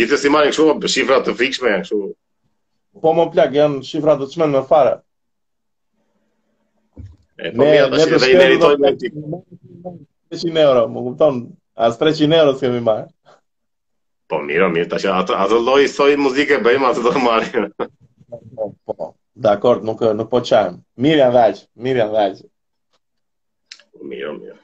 Gjithës 0.00 0.24
i 0.28 0.32
marë 0.34 0.48
në 0.50 0.52
këshu, 0.52 0.64
shifrat 0.94 1.22
të 1.28 1.34
fikshme 1.38 1.70
janë 1.72 1.84
këshu... 1.86 2.00
Po 3.04 3.14
më 3.16 3.24
plak, 3.36 3.54
janë 3.56 3.78
shifrat 3.90 4.18
të 4.20 4.26
qmenë 4.34 4.52
me 4.52 4.60
fare. 4.72 4.90
E, 7.40 7.48
ne, 7.48 7.64
ne 7.64 7.84
të 7.94 8.00
shkërë 8.02 8.20
dhe 8.24 8.28
i 8.28 8.34
meritojnë... 8.42 8.90
300 10.34 10.60
euro, 10.66 10.82
më 10.92 11.04
kupton, 11.08 11.38
as 11.88 11.96
300 12.04 12.36
euro 12.42 12.52
s'kemi 12.58 12.82
marë. 12.90 13.06
Po, 14.28 14.42
miro, 14.50 14.68
miro, 14.76 14.90
tash 14.92 15.06
shkërë, 15.08 15.38
atë 15.46 15.62
loj 15.70 15.86
i 15.86 15.88
sojnë 15.94 16.18
muzike 16.28 16.58
bëjmë, 16.68 16.90
atë 16.92 17.06
do 17.08 17.14
të 17.16 17.24
marrë. 17.24 17.88
Po, 18.84 19.08
Dakor, 19.48 19.80
nuk 19.88 20.04
nuk 20.20 20.28
po 20.36 20.42
qajmë. 20.52 20.80
Mirë 21.08 21.24
janë 21.24 21.46
mirë 21.88 22.02
janë 22.02 22.50
Mirë, 24.08 24.32
mirë. 24.40 24.56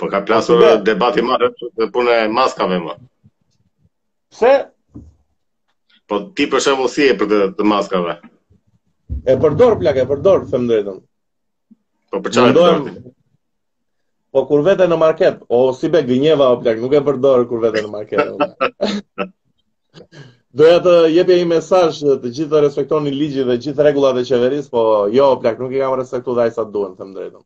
Po 0.00 0.08
ka 0.14 0.20
plasur 0.28 0.60
Asume... 0.64 0.84
debati 0.88 1.22
marë 1.30 1.48
dhe 1.78 1.88
punë 1.96 2.14
e 2.20 2.26
maskave 2.38 2.78
më. 2.86 2.94
Pse? 4.34 4.52
Po 6.10 6.20
ti 6.38 6.48
për 6.50 6.64
shumë 6.66 6.90
si 6.94 7.06
e 7.12 7.16
për 7.20 7.30
të, 7.32 7.40
të 7.58 7.68
maskave? 7.72 8.16
E 9.30 9.34
përdor, 9.42 9.76
plak, 9.82 9.98
e 10.00 10.06
përdor, 10.12 10.44
Fëmë 10.52 10.70
drejtëm. 10.72 10.98
Po 12.12 12.22
për 12.24 12.36
qa 12.36 12.46
e 12.48 12.54
përdor? 12.54 12.82
Po 14.36 14.44
kur 14.46 14.60
vete 14.66 14.86
në 14.86 14.96
market, 14.98 15.40
o 15.50 15.60
si 15.74 15.88
be 15.92 16.02
gënjeva 16.06 16.46
o 16.54 16.58
plak, 16.62 16.78
nuk 16.82 16.92
e 16.94 17.00
përdor 17.08 17.44
kur 17.50 17.62
vete 17.66 17.82
në 17.82 17.90
market. 17.94 18.90
Doja 20.60 20.76
të 20.82 20.92
jepja 21.14 21.36
i 21.40 21.46
mesaj 21.46 21.84
të 21.98 22.26
gjithë 22.36 22.50
të 22.52 22.62
respektoni 22.64 23.12
ligjit 23.14 23.46
dhe 23.50 23.54
gjithë 23.66 23.84
regullat 23.86 24.18
e 24.18 24.24
qeveris, 24.30 24.70
po 24.74 24.82
jo, 25.14 25.28
plak, 25.42 25.60
nuk 25.62 25.74
i 25.78 25.82
kam 25.82 25.94
respektu 26.00 26.34
dhe 26.38 26.48
ajsa 26.48 26.64
duen, 26.74 26.96
fëmë 26.98 27.18
drejtëm. 27.18 27.44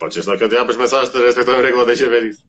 Po 0.00 0.06
çes 0.10 0.26
do 0.26 0.34
këtë 0.40 0.56
japësh 0.58 0.78
mesazh 0.80 1.10
të 1.14 1.20
respektojmë 1.24 1.62
rregullat 1.64 1.90
e 1.92 1.94
qeverisë. 2.00 2.40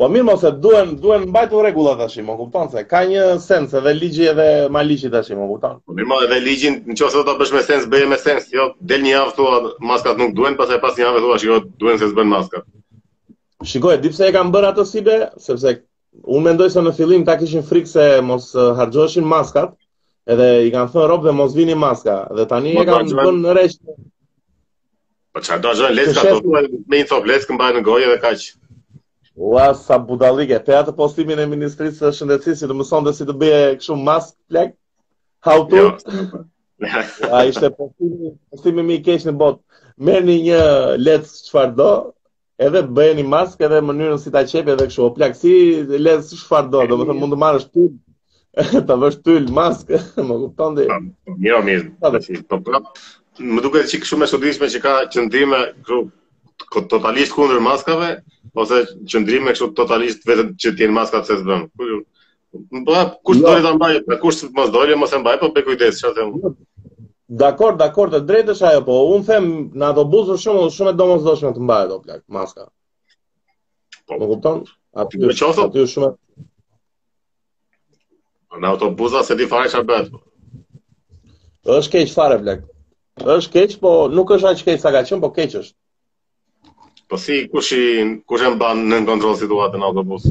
Po 0.00 0.08
mirë 0.12 0.24
mos 0.28 0.42
e 0.44 0.50
duan, 0.64 0.90
duan 1.00 1.24
mbajtur 1.28 1.64
rregullat 1.64 1.96
tash, 2.02 2.18
më 2.26 2.34
kupton 2.40 2.68
se 2.74 2.82
ka 2.88 3.00
një 3.08 3.24
sens 3.44 3.72
edhe 3.80 3.92
ligji 3.96 4.26
edhe 4.32 4.46
maliçi 4.76 5.10
tash, 5.14 5.32
më 5.38 5.46
kupton. 5.52 5.78
Po 5.88 5.96
mirë, 5.96 6.18
edhe 6.26 6.38
ligjin, 6.44 6.76
nëse 6.90 7.14
do 7.16 7.24
ta 7.28 7.36
bësh 7.40 7.54
me 7.56 7.62
sens, 7.68 7.86
bëje 7.94 8.10
me 8.12 8.18
sens, 8.24 8.50
jo 8.52 8.66
del 8.92 9.06
një 9.06 9.14
javë 9.16 9.34
thua 9.38 9.62
maskat 9.92 10.20
nuk 10.20 10.36
duhen, 10.40 10.58
pastaj 10.60 10.80
pas 10.84 10.98
një 11.00 11.06
javë 11.08 11.24
thua 11.26 11.40
se 11.44 11.58
duhen 11.84 12.02
se 12.04 12.10
s'bën 12.12 12.30
maskat. 12.34 12.68
Shikoj, 13.72 13.96
di 14.04 14.12
pse 14.12 14.28
e 14.28 14.36
kanë 14.36 14.52
bërë 14.56 14.72
ato 14.74 14.84
sibe, 14.92 15.18
sepse 15.46 15.74
unë 16.26 16.44
mendoj 16.50 16.68
se 16.76 16.84
në 16.84 16.92
fillim 17.00 17.24
ta 17.28 17.38
kishin 17.40 17.64
frikë 17.72 17.94
se 17.94 18.06
mos 18.28 18.50
harxhoshin 18.80 19.24
maskat, 19.34 19.72
edhe 20.34 20.50
i 20.68 20.72
kanë 20.76 20.92
thënë 20.92 21.08
rob 21.14 21.24
dhe 21.28 21.36
mos 21.40 21.56
vini 21.56 21.76
maska, 21.88 22.20
dhe 22.36 22.48
tani 22.52 22.76
e 22.80 22.88
kanë 22.92 23.16
bën 23.20 23.44
rreth. 23.52 23.80
Po 25.34 25.38
qa 25.46 25.60
do 25.62 25.70
a 25.70 25.76
zhojnë 25.78 26.10
ka 26.14 26.22
të... 26.26 26.60
Me 26.92 26.98
i 27.00 27.04
thopë 27.10 27.28
letë 27.30 27.46
këmbaj 27.50 27.68
në 27.76 27.82
gojë 27.88 28.06
edhe 28.08 28.16
ka 28.22 28.30
Ua, 29.48 29.66
sa 29.78 29.96
budalike, 30.06 30.56
pe 30.66 30.74
atë 30.74 30.92
postimin 30.98 31.38
e 31.38 31.46
Ministrisë 31.50 32.00
së 32.00 32.10
shëndetësisë 32.16 32.68
të 32.70 32.76
më 32.80 32.86
sonë 32.88 33.08
dhe 33.08 33.12
si 33.18 33.26
të 33.28 33.36
bëje 33.42 33.60
këshu 33.80 33.94
mas 34.08 34.32
plek, 34.50 34.74
hau 35.46 35.62
të... 35.70 35.84
Jo. 35.84 36.42
A 37.30 37.44
ishte 37.46 37.70
postimi, 37.76 38.32
postimi 38.52 38.84
mi 38.90 38.98
i 38.98 39.04
keshë 39.06 39.30
në 39.30 39.36
botë. 39.44 39.62
Merë 40.08 40.26
një 40.26 40.40
një 40.48 40.58
çfarë 40.98 41.30
që 41.46 41.54
farë 41.54 41.76
do, 41.78 41.88
edhe 42.66 42.82
bëje 42.98 43.16
një 43.20 43.26
maskë 43.36 43.68
edhe 43.68 43.80
mënyrën 43.90 44.20
si 44.20 44.34
ta 44.34 44.42
qepje 44.50 44.74
edhe 44.76 44.88
kështu, 44.90 45.06
o 45.06 45.14
plakë 45.18 45.38
si 45.44 45.54
letë 45.94 46.28
që 46.34 46.42
farë 46.50 46.72
do, 46.74 46.82
dhe 47.04 47.16
mund 47.22 47.36
të 47.36 47.42
marrësh 47.46 47.70
ti 47.70 47.86
ta 48.58 48.82
tyllë, 48.90 48.90
të 48.90 48.98
vështë 49.06 49.38
maskë, 49.60 50.04
më 50.26 50.40
guptonë 50.44 50.76
dhe... 50.82 51.00
Njo, 51.46 51.62
mirë, 51.70 52.44
po, 52.50 52.58
po 52.66 52.82
më 53.40 53.62
duket 53.64 53.88
sikur 53.88 54.06
shumë 54.08 54.26
e 54.26 54.30
çuditshme 54.30 54.68
që 54.74 54.80
ka 54.84 54.92
qëndrime 55.12 55.60
kështu 55.86 56.86
totalisht 56.92 57.32
kundër 57.34 57.60
maskave 57.64 58.08
ose 58.60 58.80
qëndrime 59.08 59.54
kështu 59.54 59.70
totalisht 59.78 60.26
vetëm 60.28 60.52
që 60.60 60.72
të 60.74 60.84
jenë 60.84 60.96
maska 60.98 61.22
pse 61.24 61.38
të 61.40 61.46
bën. 61.48 61.62
Po 62.84 62.96
kush 63.24 63.40
jo. 63.40 63.44
do 63.46 63.52
të 63.56 63.62
ta 63.64 63.72
mbajë, 63.78 63.98
po 64.08 64.18
kush 64.24 64.42
mos 64.56 64.70
dolë, 64.74 64.96
mos 64.98 65.12
e 65.14 65.18
mbaj, 65.22 65.36
po 65.40 65.48
bëj 65.54 65.64
kujdes, 65.66 65.98
çfarë 66.02 66.16
them. 66.18 66.30
Dakor, 67.40 67.76
dakor, 67.78 68.10
të 68.10 68.20
drejtësh 68.28 68.62
ajo, 68.70 68.82
po 68.86 68.96
un 69.14 69.24
them 69.26 69.46
në 69.78 69.86
autobus 69.90 70.28
është 70.36 70.44
shumë 70.46 70.64
shumë 70.76 70.92
e 70.94 70.98
domosdoshme 71.00 71.52
të 71.56 71.64
mbahet 71.64 71.86
ato 71.88 72.00
plak 72.06 72.20
maska. 72.38 72.64
Po 74.06 74.12
më 74.18 74.26
kupton? 74.34 74.64
Aty 74.98 75.24
është 75.30 75.52
aty 75.68 75.86
shumë 75.94 76.12
Në 78.60 78.66
autobus 78.66 79.14
asë 79.14 79.32
e 79.32 79.36
di 79.38 79.46
fare 79.46 79.68
që 79.70 79.78
arbet. 79.78 80.10
është 81.70 81.90
keq 81.92 82.10
fare, 82.12 82.38
blek 82.40 82.60
është 83.18 83.52
keq, 83.52 83.78
po 83.80 84.08
nuk 84.14 84.30
është 84.36 84.48
aq 84.50 84.62
keq 84.66 84.80
sa 84.80 84.90
ka 84.92 85.02
qenë, 85.02 85.20
po 85.20 85.30
keq 85.30 85.54
është. 85.60 85.76
Po 87.10 87.16
si 87.16 87.48
kush 87.50 87.72
i 87.72 87.82
kush 88.26 88.42
e 88.46 88.50
mban 88.54 88.84
në 88.86 89.00
kontroll 89.06 89.36
situatën 89.40 89.82
autobus? 89.82 90.24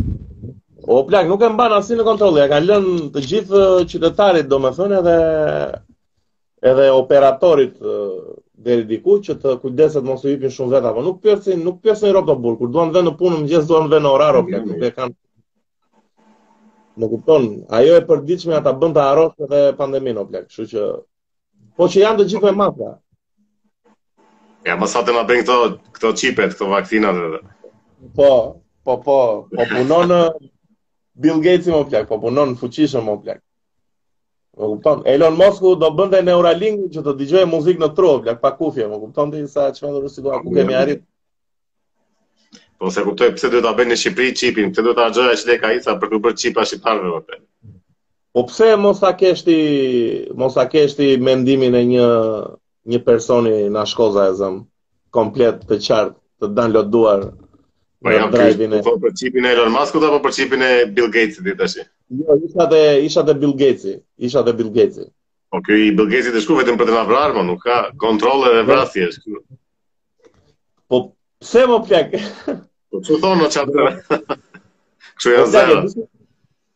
O 0.88 1.04
plak, 1.06 1.28
nuk 1.28 1.42
e 1.44 1.50
mban 1.52 1.74
asnjë 1.76 1.98
në 2.00 2.04
kontroll, 2.08 2.38
ja 2.40 2.46
kanë 2.48 2.70
lënë 2.72 3.10
të 3.14 3.24
gjithë 3.28 3.66
qytetarit, 3.92 4.48
domethënë 4.50 5.00
edhe 5.02 5.18
edhe 6.70 6.86
operatorit 6.92 7.76
deri 8.60 8.84
diku 8.88 9.20
që 9.24 9.36
të 9.40 9.54
kujdeset 9.62 10.04
mos 10.04 10.24
u 10.26 10.34
hipin 10.34 10.52
shumë 10.52 10.74
vetë, 10.76 10.90
apo 10.90 11.04
nuk 11.04 11.22
pyesin, 11.24 11.62
nuk 11.64 11.78
pyesin 11.84 12.12
rrobat 12.12 12.40
burr, 12.44 12.58
kur 12.60 12.72
duan 12.72 12.90
vënë 12.96 13.10
në 13.12 13.16
punë 13.20 13.36
në 13.36 13.42
mëngjes 13.44 13.68
duan 13.70 13.88
vënë 13.92 14.10
orar 14.12 14.40
apo 14.40 14.48
plak, 14.50 14.68
nuk 14.70 14.84
e 14.88 14.94
kanë 14.96 15.16
Nuk 17.00 17.14
kupton, 17.14 17.46
ajo 17.72 17.94
e 17.96 18.02
përditshme 18.04 18.58
ata 18.58 18.74
bën 18.76 18.92
të 18.92 19.00
harrosh 19.06 19.52
pandeminë 19.80 20.20
o 20.20 20.26
kështu 20.28 20.66
që 20.74 20.82
Po 21.80 21.86
që 21.88 22.02
janë 22.04 22.20
të 22.20 22.24
gjithë 22.32 22.50
e 22.50 22.54
mafra. 22.60 22.88
Ja, 24.68 24.74
më 24.76 24.88
sa 24.92 25.00
të 25.00 25.14
nga 25.16 25.22
bëjnë 25.30 25.44
këto, 25.46 25.56
këto 25.96 26.10
qipet, 26.20 26.52
këto 26.58 26.68
vakcinat 26.74 27.20
edhe. 27.26 27.38
Po, 28.18 28.26
po, 28.84 28.96
po, 29.06 29.16
po 29.54 29.68
punonë 29.70 30.18
Bill 31.24 31.40
Gates 31.46 31.70
i 31.70 31.72
më 31.72 31.80
plak, 31.94 32.10
po 32.10 32.18
punonë 32.26 32.58
fuqishëm 32.60 33.08
më 33.08 33.16
plak. 33.24 33.40
Më 34.60 34.70
kupton, 34.74 35.06
Elon 35.08 35.38
Musk 35.40 35.64
do 35.86 35.90
bënde 36.02 36.20
në 36.28 36.34
Euralingu 36.36 36.90
që 36.98 37.04
të 37.08 37.14
digjojë 37.22 37.48
muzik 37.54 37.80
në 37.80 37.92
tru, 37.96 38.10
plak, 38.26 38.42
pa 38.44 38.52
kufje, 38.60 38.90
më 38.92 39.00
kupton 39.06 39.32
të 39.32 39.46
i 39.46 39.50
sa 39.56 39.70
që 39.72 39.86
me 39.88 39.94
dhërë 39.96 40.26
doa, 40.28 40.42
ku 40.44 40.58
kemi 40.58 40.76
arrit. 40.82 41.06
Po 42.80 42.92
se 42.96 43.06
kuptoj 43.08 43.32
pse 43.38 43.54
duhet 43.56 43.64
ta 43.64 43.72
bëni 43.80 43.94
në 43.96 44.00
Shqipëri 44.04 44.36
çipin, 44.42 44.76
pse 44.76 44.84
duhet 44.84 45.00
ta 45.00 45.08
xhoja 45.16 45.40
çdo 45.40 45.56
ka 45.64 45.72
sa 45.88 45.96
për 46.04 46.12
të 46.14 46.22
bërë 46.28 46.42
çipa 46.44 46.68
shqiptarëve 46.68 47.40
Po 48.34 48.46
pse 48.46 48.76
mos 48.78 49.04
a 49.04 49.12
ti 49.18 49.30
mos 50.38 50.54
kesh 50.72 50.94
ti 50.98 51.08
mendimin 51.18 51.74
e 51.76 51.84
një 51.96 52.10
një 52.90 53.00
personi 53.08 53.56
na 53.74 53.82
shkoza 53.90 54.24
e 54.32 54.36
zëm 54.40 54.56
komplet 55.16 55.58
të 55.70 55.76
qartë 55.86 56.16
të 56.42 56.50
downloaduar 56.58 57.22
Po 58.00 58.14
jam 58.14 58.30
drejtin 58.32 58.74
e 58.74 58.80
po 58.86 58.94
për 59.02 59.16
çipin 59.20 59.46
e 59.46 59.50
Elon 59.54 59.74
Musk-ut 59.76 60.06
apo 60.08 60.20
për 60.28 60.32
çipin 60.38 60.62
e 60.64 60.70
Bill 60.96 61.10
Gates-it 61.14 61.58
tash. 61.60 61.82
Jo, 62.20 62.38
isha 62.46 62.66
te 62.72 62.80
isha 63.06 63.24
te 63.28 63.34
Bill 63.42 63.54
Gates-i, 63.62 63.96
isha 64.28 64.42
te 64.46 64.54
Bill 64.58 64.70
Gates-i. 64.78 65.06
Po 65.52 65.58
okay, 65.60 65.88
i 65.90 65.94
Bill 65.98 66.06
gates 66.14 66.30
të 66.32 66.42
shku 66.46 66.60
vetëm 66.62 66.76
për 66.78 66.90
të 66.92 66.94
na 66.96 67.04
vrarë, 67.10 67.34
po 67.36 67.44
nuk 67.48 67.64
ka 67.66 67.78
kontroll 68.04 68.46
edhe 68.52 68.62
vrasje 68.68 69.08
këtu. 69.16 69.42
Po 70.88 71.02
pse 71.42 71.66
mo 71.72 71.80
plak? 71.88 72.14
Po 72.94 73.02
çu 73.06 73.18
thonë 73.24 73.50
çfarë? 73.58 73.90
Kështu 75.16 75.34
janë 75.34 75.50
po 75.50 75.58
zero. 75.58 76.08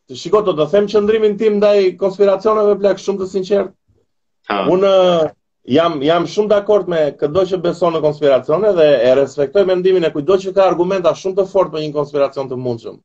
Se 0.08 0.16
shiko 0.20 0.40
të 0.46 0.52
të 0.58 0.64
them 0.70 0.86
që 0.92 1.00
ndrimin 1.04 1.36
tim 1.42 1.54
ndaj 1.60 1.76
konspiracioneve 2.00 2.72
plak 2.80 2.98
shumë 3.02 3.20
të 3.22 3.28
sinqert. 3.32 3.70
Ha. 4.50 4.56
Unë 4.72 4.90
jam 5.76 5.94
jam 6.06 6.26
shumë 6.32 6.50
dakord 6.50 6.90
me 6.94 6.98
çdo 7.22 7.44
që 7.52 7.60
beson 7.66 7.96
në 7.96 8.02
konspiracione 8.04 8.72
dhe 8.80 8.88
e 9.10 9.14
respektoj 9.20 9.64
mendimin 9.70 10.04
e 10.04 10.10
kujtdo 10.16 10.36
që 10.44 10.52
ka 10.58 10.66
argumenta 10.72 11.14
shumë 11.20 11.38
të 11.40 11.46
fortë 11.54 11.76
për 11.76 11.84
një 11.86 11.94
konspiracion 11.96 12.50
të 12.52 12.58
mundshëm. 12.66 12.98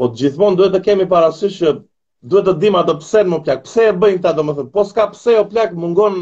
Po 0.00 0.10
gjithmonë 0.22 0.58
duhet 0.62 0.74
të 0.78 0.82
kemi 0.90 1.06
parasysh 1.14 1.60
që 1.62 1.74
duhet 2.32 2.50
të 2.50 2.56
dimë 2.66 2.80
ato 2.82 2.96
pse 3.04 3.22
më 3.30 3.40
plak, 3.46 3.62
pse 3.70 3.86
e 3.92 3.96
bëjnë 4.02 4.18
këta 4.24 4.34
domethënë. 4.40 4.72
Po 4.74 4.82
s'ka 4.90 5.06
pse 5.14 5.36
o 5.38 5.46
plak 5.54 5.78
mungon 5.84 6.18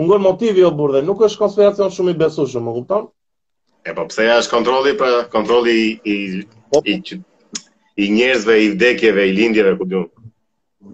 mungon 0.00 0.22
motivi 0.28 0.62
o 0.62 0.70
burrë, 0.78 1.02
nuk 1.08 1.26
është 1.30 1.42
konspiracion 1.42 1.90
shumë 1.98 2.14
i 2.14 2.18
besueshëm, 2.22 2.66
e 2.68 2.72
kupton? 2.78 3.08
E 3.90 3.94
po 3.98 4.06
pse 4.12 4.30
ja 4.30 4.38
është 4.44 4.54
kontrolli 4.54 4.94
për 5.02 5.20
kontrolli 5.34 5.76
i 5.80 5.88
i, 6.12 6.16
po, 6.68 6.78
po. 6.78 6.84
i, 6.92 7.00
i 7.00 7.22
i 7.96 8.10
njerëzve, 8.12 8.56
i 8.64 8.70
vdekjeve, 8.70 9.28
i 9.28 9.32
lindjeve 9.32 9.78
ku 9.78 9.84
duam. 9.84 10.06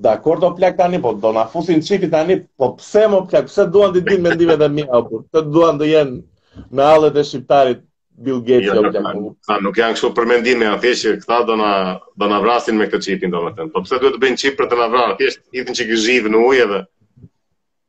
Dakor, 0.03 0.41
do 0.41 0.53
plak 0.57 0.77
tani, 0.77 1.01
po 1.03 1.13
do 1.15 1.33
na 1.33 1.47
fusin 1.47 1.81
çipi 1.83 2.11
tani, 2.11 2.39
po 2.59 2.75
pse 2.79 3.09
mo 3.11 3.25
plak? 3.31 3.47
Pse 3.51 3.67
duan 3.67 3.93
ti 3.93 4.01
din 4.01 4.23
mendimet 4.23 4.61
e 4.63 4.69
mia 4.69 4.87
apo? 4.99 5.23
Të 5.33 5.43
duan 5.53 5.79
të 5.79 5.89
jenë 5.89 6.69
me 6.71 6.83
hallet 6.87 7.17
e 7.19 7.25
shqiptarit 7.27 7.83
Bill 8.25 8.41
Gates 8.47 8.71
apo 8.71 8.91
ja, 8.95 9.03
apo. 9.11 9.35
Sa 9.47 9.59
nuk 9.63 9.77
janë 9.79 9.97
kështu 9.99 10.11
për 10.17 10.29
mendim, 10.33 10.63
ja 10.65 10.79
thjesht 10.81 11.21
këta 11.27 11.41
do 11.49 11.57
na 11.59 11.71
do 12.17 12.29
na 12.31 12.39
vrasin 12.41 12.79
me 12.79 12.87
këtë 12.87 13.05
çipin 13.09 13.35
domethënë. 13.35 13.73
Po 13.75 13.83
pse 13.85 13.99
duhet 14.01 14.17
të 14.17 14.23
bëjnë 14.25 14.41
çip 14.45 14.57
për 14.61 14.71
të 14.71 14.81
na 14.83 14.87
vrarë? 14.95 15.19
Thjesht 15.21 15.43
i 15.53 15.65
thënë 15.67 15.79
që 15.81 16.03
zhiv 16.07 16.29
në 16.33 16.43
ujë 16.49 16.67
edhe 16.69 16.83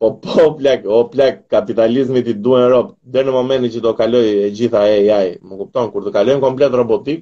O 0.04 0.10
po, 0.20 0.32
po 0.32 0.46
plak, 0.60 0.82
o 0.86 1.04
plak 1.08 1.46
kapitalizmi 1.48 2.26
ti 2.26 2.34
duan 2.34 2.66
rob. 2.72 2.90
Deri 3.02 3.30
në 3.30 3.36
momentin 3.38 3.72
që 3.72 3.82
do 3.86 3.94
kaloj 3.96 4.26
e 4.48 4.50
gjitha 4.52 4.82
AI, 4.90 5.38
më 5.40 5.60
kupton 5.62 5.88
kur 5.94 6.04
të 6.04 6.12
kalojmë 6.18 6.44
komplet 6.44 6.76
robotik, 6.76 7.22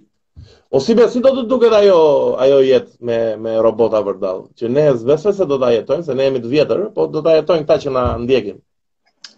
O 0.71 0.79
si 0.81 0.95
besi 0.97 1.19
do 1.23 1.31
të 1.37 1.41
duket 1.51 1.73
ajo 1.77 1.95
ajo 2.43 2.59
jetë 2.65 3.07
me 3.07 3.15
me 3.45 3.55
robota 3.65 3.99
vërdall. 4.05 4.39
Që 4.59 4.69
ne 4.75 4.85
as 4.93 5.23
se 5.37 5.45
do 5.51 5.57
ta 5.63 5.69
jetojmë, 5.73 6.05
se 6.07 6.15
ne 6.19 6.27
jemi 6.27 6.41
të 6.45 6.51
vjetër, 6.53 6.83
po 6.95 7.07
do 7.15 7.21
ta 7.27 7.33
jetojmë 7.37 7.67
ata 7.67 7.77
që 7.83 7.91
na 7.97 8.03
ndjekin. 8.23 8.57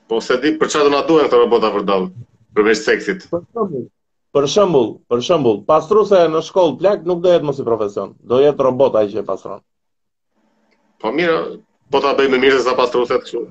Po 0.08 0.22
se 0.28 0.38
di 0.44 0.54
për 0.62 0.70
çfarë 0.74 0.88
do 0.88 0.92
na 0.96 1.02
duhen 1.10 1.28
këto 1.28 1.40
robota 1.44 1.74
vërdall 1.78 2.06
përveç 2.56 2.84
seksit. 2.86 3.26
Për 4.34 4.48
shembull, 4.50 4.88
për 5.14 5.20
shembull, 5.30 5.60
pastruesja 5.72 6.24
në 6.36 6.42
shkollë 6.48 6.78
plak 6.82 7.04
nuk 7.10 7.20
do 7.26 7.34
jetë 7.34 7.46
më 7.50 7.54
si 7.60 7.66
profesion, 7.68 8.14
do 8.32 8.42
jetë 8.44 8.68
robota 8.70 9.04
që 9.12 9.20
e 9.22 9.26
pastron. 9.28 9.62
Po 11.02 11.12
mirë, 11.18 11.38
po 11.92 12.02
ta 12.06 12.14
bëjmë 12.20 12.40
mirë 12.46 12.62
se 12.62 12.68
sa 12.70 12.78
pastruesja 12.80 13.20
kështu. 13.26 13.44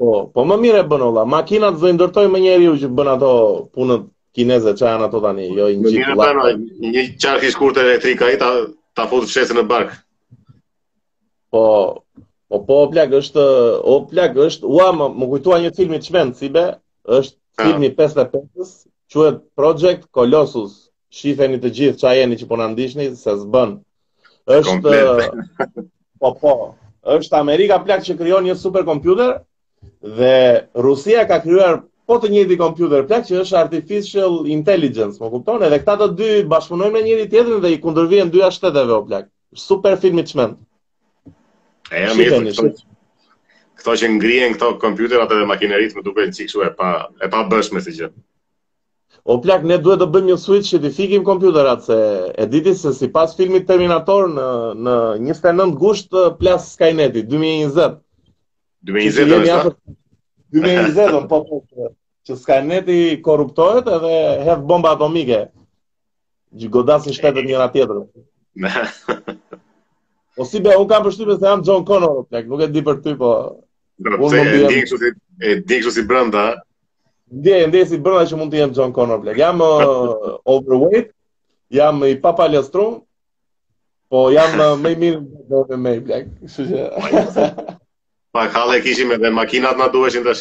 Po, 0.00 0.14
po 0.34 0.44
më 0.52 0.56
mirë 0.64 0.80
e 0.80 0.86
bën 0.92 1.04
olla. 1.08 1.24
Makinat 1.36 1.80
do 1.82 1.88
i 1.90 1.96
ndërtojmë 1.98 2.40
njeriu 2.46 2.76
që 2.84 2.88
bën 3.00 3.12
ato 3.16 3.32
punët 3.76 4.06
kineze 4.38 4.74
që 4.78 4.86
janë 4.86 5.06
ato 5.08 5.18
tani, 5.24 5.46
jo 5.50 5.66
në 5.72 5.90
gjithë 5.92 6.14
lakë. 6.18 6.52
Në 6.82 6.92
një 6.94 7.02
qarë 7.20 7.40
kishë 7.44 7.58
kurët 7.58 7.80
elektrika 7.82 8.28
i, 8.30 8.36
ta, 8.40 8.50
ta 8.96 9.06
fotë 9.10 9.46
në 9.58 9.64
barkë. 9.72 9.96
Po, 11.52 11.62
po, 12.48 12.60
po, 12.68 12.76
o 12.84 12.88
plak 12.92 13.14
është, 13.18 13.46
o 13.88 13.96
plak 14.10 14.36
është, 14.46 14.68
ua, 14.70 14.90
më, 14.94 15.10
më 15.18 15.28
kujtua 15.32 15.58
një 15.64 15.72
filmi 15.78 15.98
që 16.04 16.14
menë, 16.18 16.36
si 16.38 16.52
be, 16.54 16.64
është 17.08 17.34
ja. 17.34 17.64
filmi 17.66 17.90
55-ës, 17.98 18.72
quet 19.14 19.40
Project 19.58 20.06
Colossus, 20.14 20.76
shifeni 21.18 21.56
të 21.60 21.72
gjithë 21.76 22.02
që 22.04 22.14
jeni 22.20 22.36
që 22.38 22.48
po 22.50 22.58
në 22.60 22.70
ndishni, 22.76 23.10
se 23.18 23.34
zbën. 23.42 23.74
është, 24.58 25.70
po, 26.22 26.32
po, 26.44 26.54
është 27.16 27.40
Amerika 27.42 27.80
plak 27.82 28.04
që 28.06 28.14
kryon 28.20 28.46
një 28.46 28.58
superkompjuter, 28.60 29.38
dhe 30.02 30.36
Rusia 30.74 31.22
ka 31.28 31.40
kryuar 31.42 31.82
po 32.08 32.16
të 32.22 32.28
njëjti 32.32 32.56
kompjuter 32.56 33.02
plak 33.08 33.26
që 33.28 33.36
është 33.42 33.56
artificial 33.60 34.38
intelligence, 34.48 35.20
më 35.20 35.28
kupton? 35.34 35.64
Edhe 35.66 35.78
këta 35.82 35.96
të 36.00 36.06
dy 36.16 36.28
bashkëpunojnë 36.48 36.94
me 36.94 37.02
njëri 37.04 37.26
tjetrin 37.28 37.58
dhe 37.60 37.72
i 37.74 37.78
kundërvijnë 37.82 38.32
dyja 38.32 38.48
shteteve 38.54 38.94
o 38.96 39.02
plak. 39.04 39.26
Super 39.64 39.98
film 40.00 40.22
i 40.22 40.24
çmend. 40.30 40.54
E 41.92 42.04
jam 42.06 42.16
mirë. 42.16 42.70
Këto 43.78 43.96
që 44.00 44.08
ngrihen 44.14 44.56
këto 44.56 44.70
kompjuterat 44.80 45.34
edhe 45.36 45.44
makineritë 45.52 45.98
më 46.00 46.06
duken 46.08 46.32
çiksu 46.38 46.64
e 46.64 46.70
pa 46.80 46.88
e 47.20 47.28
pa 47.30 47.44
bësh 47.50 47.74
me 47.76 47.84
gjë. 47.84 48.08
O 49.28 49.36
plak, 49.44 49.68
ne 49.68 49.76
duhet 49.76 50.00
të 50.00 50.08
bëjmë 50.14 50.32
një 50.32 50.38
switch 50.40 50.72
që 50.72 50.80
të 50.86 50.94
fikim 50.96 51.28
kompjuterat 51.28 51.84
se 51.84 51.98
e 52.40 52.48
diti 52.48 52.72
se 52.74 52.94
sipas 52.96 53.36
filmit 53.36 53.68
Terminator 53.68 54.32
në 54.32 54.48
në 54.86 54.96
29 55.28 55.76
gusht 55.84 56.16
eh, 56.16 56.32
plas 56.40 56.72
Skynet 56.72 57.20
2020. 57.20 58.00
2020 58.88 59.28
do 59.28 59.38
të 59.44 59.62
thotë 59.68 59.98
2020 60.56 61.12
do 61.12 61.24
të 61.28 61.44
thotë 61.52 61.94
që 62.28 62.36
skajneti 62.36 62.96
korruptohet 63.24 63.86
edhe 63.88 64.14
hedh 64.46 64.64
bomba 64.70 64.92
atomike. 64.96 65.40
Gjë 66.60 66.68
godasin 66.76 67.16
shtetet 67.16 67.46
njëra 67.48 67.66
tjetër. 67.72 67.98
o 68.02 68.08
po 70.36 70.44
si 70.48 70.60
be, 70.64 70.74
unë 70.80 70.90
kam 70.90 71.06
përshtype 71.06 71.36
se 71.40 71.48
jam 71.48 71.62
John 71.66 71.86
Connor, 71.88 72.22
plek, 72.30 72.46
nuk 72.50 72.62
e 72.66 72.68
di 72.72 72.82
për 72.86 73.00
ty, 73.06 73.14
po... 73.20 73.32
Unë 73.98 74.44
se, 74.86 75.12
E 75.42 75.54
di 75.62 75.76
kështu 75.80 75.92
si 75.96 76.04
brënda, 76.08 76.48
Ndje, 77.28 77.56
ndje 77.68 77.80
si 77.90 77.98
brënda 78.00 78.24
që 78.30 78.36
mund 78.40 78.52
të 78.52 78.60
jem 78.62 78.72
John 78.76 78.94
Connor, 78.96 79.20
plek. 79.24 79.40
Jam 79.40 79.60
uh, 79.64 80.36
overweight, 80.44 81.10
jam 81.74 82.04
i 82.06 82.12
papa 82.22 82.46
lëstrum, 82.52 83.00
po 84.12 84.28
jam 84.36 84.60
uh, 84.64 84.74
më 84.80 84.94
mirë 85.02 85.24
në 85.24 85.44
dojnë 85.52 85.80
me, 85.84 85.96
plek. 86.06 86.30
pak 87.32 87.76
pa, 88.36 88.46
kale 88.54 88.80
kishim 88.84 89.12
edhe 89.16 89.30
makinat 89.34 89.78
na 89.80 89.88
duheshin 89.92 90.24
të 90.24 90.34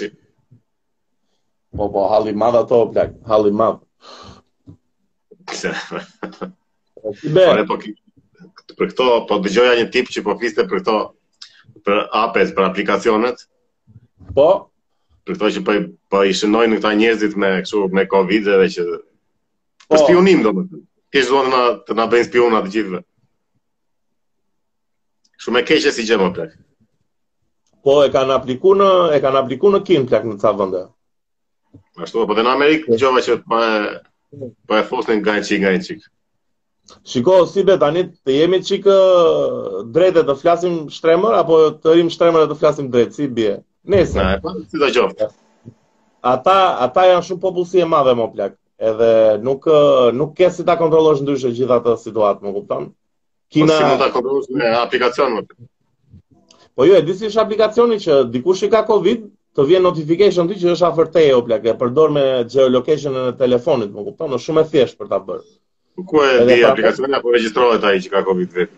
Po, 1.77 1.91
po, 1.93 2.07
halli 2.09 2.33
madha 2.33 2.63
ato, 2.65 2.89
plak, 2.91 3.11
halli 3.29 3.51
madha. 3.53 3.79
Kse? 5.49 5.69
Fare, 7.29 7.63
Po, 7.69 7.77
për 8.79 8.89
këto, 8.91 9.05
po 9.29 9.37
të 9.45 9.53
një 9.77 9.85
tip 9.93 10.09
që 10.13 10.23
po 10.25 10.33
fiste 10.41 10.65
për 10.65 10.81
këto, 10.81 10.95
për 11.85 12.01
apes, 12.17 12.55
për 12.57 12.63
aplikacionet. 12.71 13.45
Po? 14.35 14.47
Për 15.27 15.37
këto 15.37 15.51
që 15.57 15.63
po, 15.69 15.77
i 15.77 15.85
po 16.13 16.23
shënojnë 16.39 16.73
në 16.73 16.81
këta 16.81 16.93
njerëzit 16.99 17.37
me, 17.43 17.53
këshu, 17.61 17.85
me 17.97 18.07
covid 18.09 18.49
dhe 18.49 18.57
që... 18.73 18.87
Po. 19.85 19.93
Për 19.93 20.01
spionim, 20.03 20.41
do 20.43 20.55
më 20.57 20.65
të. 20.71 20.81
Kështë 21.13 21.31
duon 21.31 21.55
të 21.87 21.95
na 22.01 22.09
bëjnë 22.11 22.27
spionat 22.27 22.65
të 22.67 22.73
gjithve. 22.75 23.01
Shumë 25.45 25.61
e 25.61 25.67
keqe 25.69 25.93
si 25.93 26.07
gjemë, 26.09 26.31
plak. 26.35 26.57
Po, 27.87 27.99
e 28.03 28.09
kanë 28.11 28.33
apliku 28.41 28.73
në, 28.75 28.89
e 29.15 29.21
kanë 29.23 29.45
apliku 29.45 29.71
në 29.71 29.83
kim, 29.87 30.09
plak, 30.09 30.25
në 30.27 30.41
ca 30.43 30.51
vëndë. 30.59 30.85
Ashtu, 31.97 32.27
po 32.29 32.35
dhe 32.37 32.43
në 32.45 32.51
Amerikë 32.53 32.91
në 32.93 32.97
gjove 33.01 33.21
që 33.25 33.35
pa 33.49 33.57
po 34.29 34.45
e, 34.45 34.51
po 34.69 34.77
e 34.77 34.83
fosnë 34.85 35.15
nga 35.21 35.37
një 35.39 35.45
qikë, 35.47 35.61
nga 35.63 35.71
një 35.73 35.85
qikë. 35.87 36.07
Shiko, 37.11 37.37
si 37.51 37.63
be, 37.67 37.75
tani 37.81 38.03
të 38.11 38.35
jemi 38.35 38.59
qikë 38.63 38.97
drejtë 39.95 40.23
të 40.29 40.35
flasim 40.41 40.75
shtremër, 40.97 41.37
apo 41.41 41.57
të 41.81 41.95
rrim 41.95 42.11
shtremër 42.13 42.45
e 42.45 42.51
të 42.51 42.57
flasim 42.61 42.91
drejtë, 42.93 43.13
si 43.17 43.27
bje? 43.39 43.55
Nese. 43.93 44.15
Na, 44.19 44.35
e 44.37 44.41
pa, 44.45 44.53
si 44.69 44.77
të 44.79 44.91
gjove. 44.95 45.29
Ata, 46.33 46.57
ata 46.85 47.05
janë 47.09 47.25
shumë 47.31 47.43
popullësie 47.47 47.87
madhe, 47.91 48.13
më 48.21 48.29
plak. 48.35 48.55
Edhe 48.91 49.09
nuk, 49.41 49.65
nuk 50.19 50.35
ke 50.37 50.51
si 50.53 50.63
ta 50.65 50.75
kontrolosh 50.79 51.23
ndryshe 51.25 51.49
gjitha 51.57 51.79
të 51.87 51.95
situatë, 52.03 52.45
më 52.45 52.53
kupton? 52.59 52.91
Kina... 53.51 53.73
Po 53.73 53.81
si 53.81 53.89
mund 53.89 54.03
ta 54.05 54.11
kontrolosh 54.13 54.51
me 54.53 54.69
aplikacion, 54.85 55.39
më 55.39 55.69
Po 56.77 56.85
ju, 56.85 56.93
jo, 56.93 56.99
e 57.01 57.07
disi 57.07 57.25
është 57.25 57.41
aplikacioni 57.41 57.97
që 58.03 58.19
dikush 58.35 58.67
i 58.67 58.67
ka 58.69 58.83
Covid, 58.85 59.23
të 59.57 59.65
vjen 59.65 59.81
notification 59.85 60.47
ti 60.49 60.59
që 60.61 60.73
është 60.75 60.85
afër 60.85 61.07
teje 61.17 61.33
o 61.35 61.41
plak, 61.45 61.63
e 61.65 61.73
përdor 61.81 62.11
me 62.13 62.23
geolocation 62.49 63.15
e 63.17 63.23
telefonit, 63.39 63.89
më 63.93 64.03
kupton, 64.09 64.35
është 64.37 64.45
shumë 64.51 64.63
e 64.63 64.69
thjeshtë 64.73 64.99
për 65.01 65.07
ta 65.13 65.17
bërë. 65.29 65.45
Ku 66.07 66.21
e 66.21 66.33
di 66.45 66.57
pra- 66.61 66.69
aplikacionin 66.73 67.17
apo 67.17 67.33
regjistrohet 67.33 67.87
ai 67.89 67.97
që 68.03 68.11
ka 68.13 68.21
Covid 68.27 68.53
vet? 68.59 68.75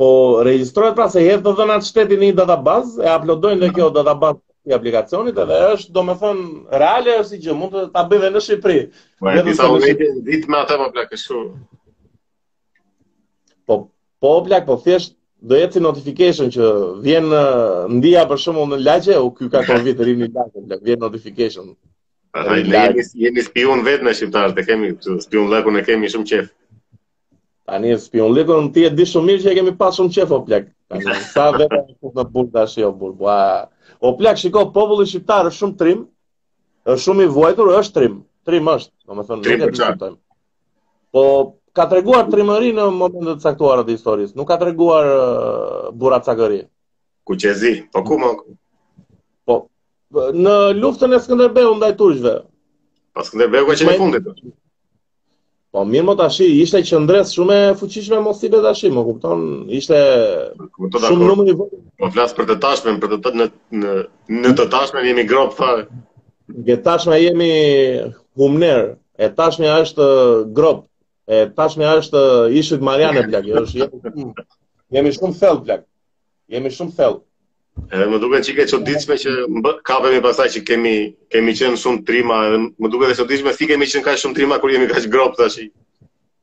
Po 0.00 0.08
regjistrohet 0.42 0.96
pra 0.98 1.06
se 1.12 1.22
jep 1.22 1.44
të 1.46 1.52
dhënat 1.60 1.86
shtetit 1.86 2.18
në 2.18 2.32
një 2.32 2.38
database, 2.40 2.98
e 3.06 3.12
uploadojnë 3.20 3.62
në 3.62 3.70
kjo 3.76 3.86
database 3.94 4.66
i 4.66 4.74
aplikacionit 4.74 5.38
edhe 5.44 5.60
është 5.76 5.94
domethën 5.94 6.42
reale 6.82 7.16
si 7.28 7.38
gjë, 7.44 7.54
mund 7.60 7.76
të 7.78 7.86
ta 7.94 8.02
bëjë 8.10 8.22
edhe 8.24 8.32
në 8.34 8.42
Shqipëri. 8.48 8.82
Po 9.22 9.38
ti 9.46 9.54
sa 9.58 9.70
unë 9.70 9.94
ditë 10.26 10.50
me 10.50 10.58
atë 10.64 10.78
apo 10.80 10.90
plak 10.96 11.14
kështu. 11.14 11.46
Po 13.66 13.78
po 14.22 14.36
plak 14.46 14.66
po 14.66 14.74
thjesht 14.82 15.14
do 15.42 15.56
jetë 15.58 15.78
si 15.78 15.82
notification 15.82 16.50
që 16.54 16.66
vjen 17.02 17.24
ndija 17.98 18.22
për 18.30 18.38
shumë 18.44 18.66
në 18.70 18.78
lagje, 18.84 19.16
o 19.18 19.30
kjo 19.34 19.48
ka 19.50 19.64
të 19.66 19.80
vjetë 19.88 19.98
të 19.98 20.14
një 20.20 20.28
lagje, 20.34 20.76
vjen 20.86 21.00
notification. 21.02 21.72
Ne 22.70 22.84
jemi 23.24 23.42
spion 23.44 23.82
vetë 23.84 24.06
në 24.06 24.14
shqiptarë, 24.18 24.54
të 24.56 24.64
kemi 24.70 24.92
spion 25.24 25.50
lagu 25.50 25.72
në 25.74 25.82
kemi 25.88 26.10
shumë 26.12 26.28
qef. 26.30 26.52
Ta 27.68 27.80
një 27.82 27.98
spion 28.04 28.30
lagu 28.36 28.60
në 28.62 28.70
tijet 28.76 28.96
di 28.98 29.06
shumë 29.08 29.30
mirë 29.32 29.42
që 29.44 29.50
e 29.52 29.56
kemi 29.58 29.74
pas 29.80 29.98
shumë 29.98 30.14
qef, 30.16 30.32
o 30.34 30.40
plak. 30.46 30.70
sa 31.34 31.48
vetë 31.58 31.80
në 31.80 31.98
kutë 31.98 32.18
në 32.22 32.26
burë, 32.36 32.62
o 32.64 32.82
jo, 32.84 32.92
burë. 33.00 33.16
Bua... 33.18 33.38
O 34.02 34.12
plak, 34.18 34.38
shiko, 34.38 34.68
popullë 34.74 35.08
shqiptarë 35.10 35.50
është 35.50 35.64
shumë 35.64 35.78
trim, 35.80 36.06
është 36.86 37.04
shumë 37.06 37.26
i 37.26 37.32
vojtur, 37.34 37.74
është 37.80 37.96
trim. 37.98 38.16
Trim 38.46 38.70
është, 38.76 38.92
në 39.08 39.18
më 39.18 39.26
thonë, 39.26 39.74
në 39.90 40.12
në 41.10 41.26
ka 41.76 41.84
të 41.90 41.94
reguar 42.00 42.26
trimëri 42.32 42.70
në 42.76 42.86
momentet 43.02 43.44
caktuara 43.44 43.84
të 43.88 43.94
historisë, 43.96 44.36
nuk 44.36 44.48
ka 44.48 44.56
të 44.60 44.66
reguar 44.70 45.06
uh, 45.12 45.92
burat 46.02 46.28
sakëri. 46.28 46.58
Ku 47.26 47.36
që 47.40 47.52
zi, 47.60 47.74
po 47.92 48.02
ku 48.08 48.18
më? 48.20 48.32
Po, 49.48 49.56
në 50.42 50.56
luftën 50.82 51.16
e 51.16 51.20
Skënderbeu, 51.24 51.72
ndaj 51.78 51.94
turqve. 52.00 52.34
Po, 53.16 53.24
Skënderbeu, 53.24 53.64
ka 53.70 53.76
që 53.80 53.96
fundit. 53.96 54.28
Po, 55.72 55.86
mirë 55.88 56.06
më 56.10 56.16
të 56.20 56.26
ashi, 56.28 56.48
ishte 56.60 56.82
që 56.84 56.90
shumë 56.92 57.22
shume 57.32 57.58
fuqishme 57.80 58.18
mos 58.26 58.42
sibe 58.42 58.60
të 58.60 58.68
ashi, 58.74 58.90
më 58.92 59.06
kupton, 59.08 59.46
ishte 59.78 59.96
shumë 61.06 61.28
nëmë 61.30 61.46
një 61.48 61.54
vërë. 61.60 61.80
Po, 62.02 62.10
flasë 62.18 62.36
për 62.40 62.50
të 62.52 62.58
tashme, 62.66 62.98
për 63.00 63.14
të 63.14 63.20
të 63.24 63.32
në, 63.40 63.48
në 64.42 64.52
të 64.58 64.68
tashme 64.76 65.06
një 65.06 65.14
një 65.20 65.24
grobë, 65.32 65.56
fa. 65.60 65.72
Gjetashme 66.68 67.16
jemi 67.24 67.48
e 69.22 69.28
tashme 69.38 69.66
është 69.80 70.04
uh, 70.12 70.44
grop. 70.56 70.86
E 71.30 71.36
tashme 71.56 71.84
me 71.84 71.90
është 72.00 72.20
ishit 72.60 72.80
Marian 72.86 73.18
Blak, 73.32 73.44
jo, 73.48 73.60
është 73.60 73.80
jemi 73.84 74.00
shumë. 74.22 74.44
Jemi 74.96 75.12
shumë 75.18 75.36
thell 75.42 75.60
Blak. 75.66 75.84
Jemi 76.54 76.72
shumë 76.78 76.96
thell. 76.96 77.20
Edhe 77.86 78.06
më 78.12 78.18
duket 78.22 78.46
çike 78.48 78.66
çuditshme 78.70 79.16
që 79.22 79.34
kapemi 79.90 80.18
pasaj 80.24 80.48
që 80.58 80.62
kemi 80.70 80.94
kemi 81.34 81.54
qenë 81.60 81.78
shumë 81.84 82.02
trima, 82.08 82.40
edhe 82.48 82.58
më 82.82 82.90
duket 82.94 83.14
e 83.14 83.20
çuditshme 83.20 83.52
si 83.58 83.68
kemi 83.70 83.88
qenë 83.92 84.04
kaq 84.08 84.18
shumë 84.24 84.36
trima 84.40 84.58
kur 84.62 84.74
jemi 84.74 84.90
kaq 84.90 85.06
grop 85.14 85.38
tash. 85.38 85.62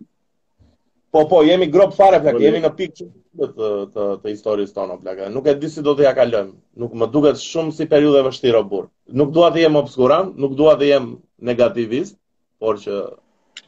Po 1.14 1.20
po, 1.28 1.42
jemi 1.46 1.68
grop 1.70 1.92
fare 1.94 2.18
plak, 2.18 2.40
jemi 2.42 2.58
në 2.64 2.68
pikë 2.74 2.96
që 2.98 3.04
të 3.06 3.46
të, 3.54 3.66
të, 3.94 4.02
të 4.24 4.32
historisë 4.32 4.74
tonë 4.78 4.96
plak. 5.02 5.20
Nuk 5.34 5.46
e 5.46 5.54
di 5.62 5.68
si 5.70 5.78
do 5.86 5.92
të 5.94 6.02
ja 6.08 6.12
kalojmë. 6.16 6.50
Nuk 6.82 6.90
më 7.02 7.06
duket 7.14 7.38
shumë 7.38 7.70
si 7.76 7.86
periudhë 7.92 8.18
e 8.18 8.24
vështirë 8.26 8.62
burr. 8.72 8.88
Nuk 9.20 9.30
dua 9.36 9.48
të 9.54 9.58
jem 9.62 9.76
obskurant, 9.80 10.32
nuk 10.44 10.56
dua 10.58 10.74
të 10.80 10.86
jem 10.88 11.06
negativist, 11.50 12.16
por 12.58 12.74
që 12.82 12.94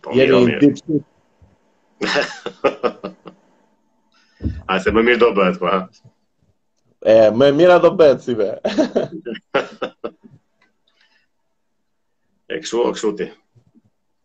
po, 0.02 0.10
jemi 0.18 0.38
në 0.42 0.58
pikë. 0.64 0.82
A 4.74 4.80
se 4.82 4.90
më 4.96 5.02
mirë 5.10 5.20
do 5.22 5.28
bëhet 5.38 5.56
po. 5.62 5.66
E 7.14 7.30
më 7.30 7.46
mira 7.60 7.76
do 7.86 7.90
bëhet 8.00 8.20
si 8.26 8.34
be. 8.42 8.50
e 12.50 12.54
kështu, 12.66 13.10
ti. 13.22 13.26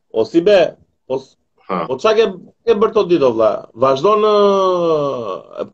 O 0.10 0.25
si 0.34 0.41
be, 0.49 0.60
po 1.05 1.21
Po 1.88 1.93
çka 2.01 2.12
ke 2.17 2.25
ke 2.67 2.73
bërë 2.81 2.93
tot 2.95 3.07
ditë 3.12 3.29
vlla? 3.36 3.49
Vazhdo 3.84 4.13
në 4.23 4.31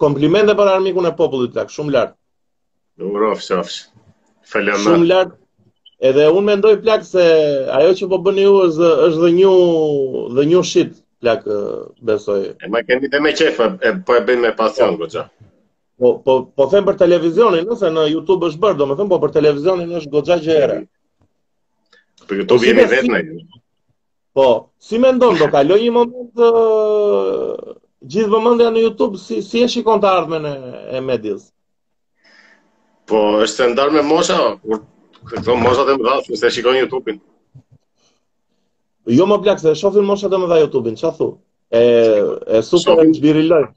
komplimente 0.04 0.54
për 0.60 0.70
armikun 0.76 1.08
e 1.10 1.14
popullit 1.22 1.56
tak, 1.58 1.72
shumë 1.76 1.94
lart. 1.96 2.14
Urof, 3.08 3.42
shof. 3.46 3.72
Falem. 4.52 4.80
Shumë 4.86 5.08
lart. 5.12 5.34
Edhe 6.12 6.28
un 6.38 6.46
mendoj 6.52 6.76
plak 6.84 7.06
se 7.12 7.26
ajo 7.80 7.96
që 8.02 8.10
po 8.12 8.20
bëni 8.28 8.44
ju 8.46 8.54
është 8.68 8.92
është 9.08 9.22
the 9.26 9.32
new 9.40 9.56
the 10.38 10.46
new 10.52 10.62
shit, 10.72 10.94
plak 11.24 11.48
besoj. 12.10 12.44
E 12.66 12.70
ma 12.74 12.84
keni 12.88 13.10
dhe 13.14 13.20
me 13.26 13.34
qefë, 13.40 13.66
e, 13.88 13.96
po 14.06 14.20
e 14.20 14.26
bën 14.28 14.44
me 14.46 14.52
pasion, 14.62 14.92
po. 15.00 15.08
goxha. 15.08 15.24
Po, 16.00 16.08
po, 16.26 16.34
po 16.56 16.68
them 16.72 16.86
për 16.86 17.00
televizionin, 17.02 17.66
nëse 17.72 17.90
në 17.96 18.04
Youtube 18.14 18.52
është 18.52 18.62
bërë, 18.64 18.78
do 18.82 18.86
me 18.92 18.98
them, 19.00 19.08
po 19.10 19.18
për 19.24 19.34
televizionin 19.40 19.96
është 20.04 20.12
goxha 20.18 20.38
gjere. 20.46 20.78
Po 22.28 22.38
Youtube 22.38 22.70
jemi 22.70 22.86
vetë 22.94 23.10
në 23.16 23.22
Youtube. 23.26 23.64
Po, 24.38 24.68
si 24.78 25.00
me 25.02 25.10
ndonë, 25.18 25.40
do 25.42 25.48
kaloj 25.50 25.78
një 25.82 25.92
moment 25.96 26.42
uh, 26.46 27.78
gjithë 28.06 28.42
mëndja 28.46 28.68
në 28.76 28.84
YouTube, 28.84 29.18
si, 29.18 29.40
si 29.42 29.64
e 29.66 29.70
shikon 29.76 29.98
të 30.04 30.10
ardhme 30.14 30.38
në 30.44 30.52
e 31.00 31.00
medis? 31.02 31.48
Po, 33.10 33.18
është 33.48 33.64
të 33.64 33.70
ndarë 33.72 33.96
me 33.96 34.04
mosha, 34.06 34.36
kur 34.62 34.84
këto 35.32 35.56
mosha 35.58 35.88
dhe 35.88 35.96
më 35.98 36.06
dha, 36.06 36.20
si 36.28 36.38
se 36.38 36.52
shikon 36.54 36.78
YouTube-in. 36.84 37.18
Jo 39.18 39.26
më 39.32 39.40
plak, 39.48 39.64
se 39.64 39.74
shofin 39.82 40.06
mosha 40.06 40.30
dhe 40.30 40.38
më 40.44 40.52
dha 40.54 40.62
YouTube-in, 40.68 41.00
që 41.02 41.08
a 41.10 41.12
thu? 41.18 41.32
E, 41.74 41.82
e 42.60 42.62
super 42.68 42.92
shofin, 42.92 43.08
e 43.10 43.16
në 43.16 43.18
shbiri 43.18 43.46
lojt. 43.50 43.72